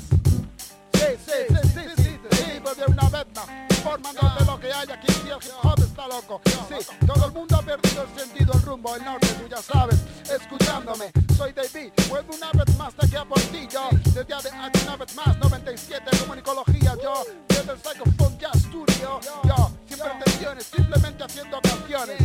[0.92, 3.46] Sí, sí, sí, sí, sí, sí, pues de una vez más
[3.84, 6.40] Formándote lo que hay aquí, el hip hop está loco.
[6.44, 10.00] Sí, todo el mundo ha perdido el sentido, el rumbo, el norte, tú ya sabes
[10.28, 13.88] Escuchándome, soy David, vuelvo una vez más de aquí a por ti yo.
[13.92, 17.24] Desde ADH una vez más, 97, comunicología yo.
[17.48, 22.18] Desde el Psychophone Jazz Studio Yo, sin pretensiones, simplemente haciendo canciones.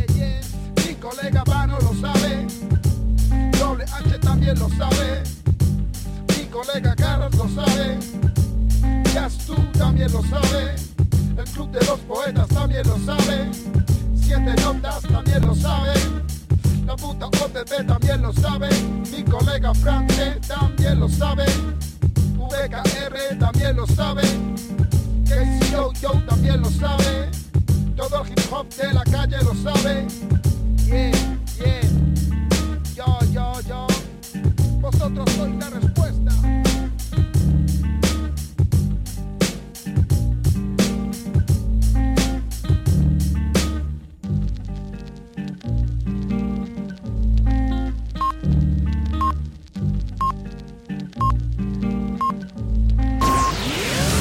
[0.87, 2.47] Mi colega Vano lo sabe
[3.59, 5.30] Doble H también lo sabe
[6.61, 7.97] colega Carlos lo sabe,
[9.13, 10.75] Jazz tú también lo sabe,
[11.37, 13.49] el Club de los Poetas también lo sabe,
[14.15, 15.93] Siete Notas también lo sabe,
[16.85, 18.69] la puta OTT también lo sabe,
[19.11, 21.45] mi colega Franke también lo sabe,
[22.37, 24.21] VKR también lo sabe,
[25.25, 27.29] KCO yo también lo sabe,
[27.95, 30.07] todo el hip hop de la calle lo sabe,
[30.85, 31.11] yeah,
[31.57, 31.81] yeah,
[32.95, 33.87] yo, yo, yo,
[34.79, 36.50] vosotros sois la respuesta.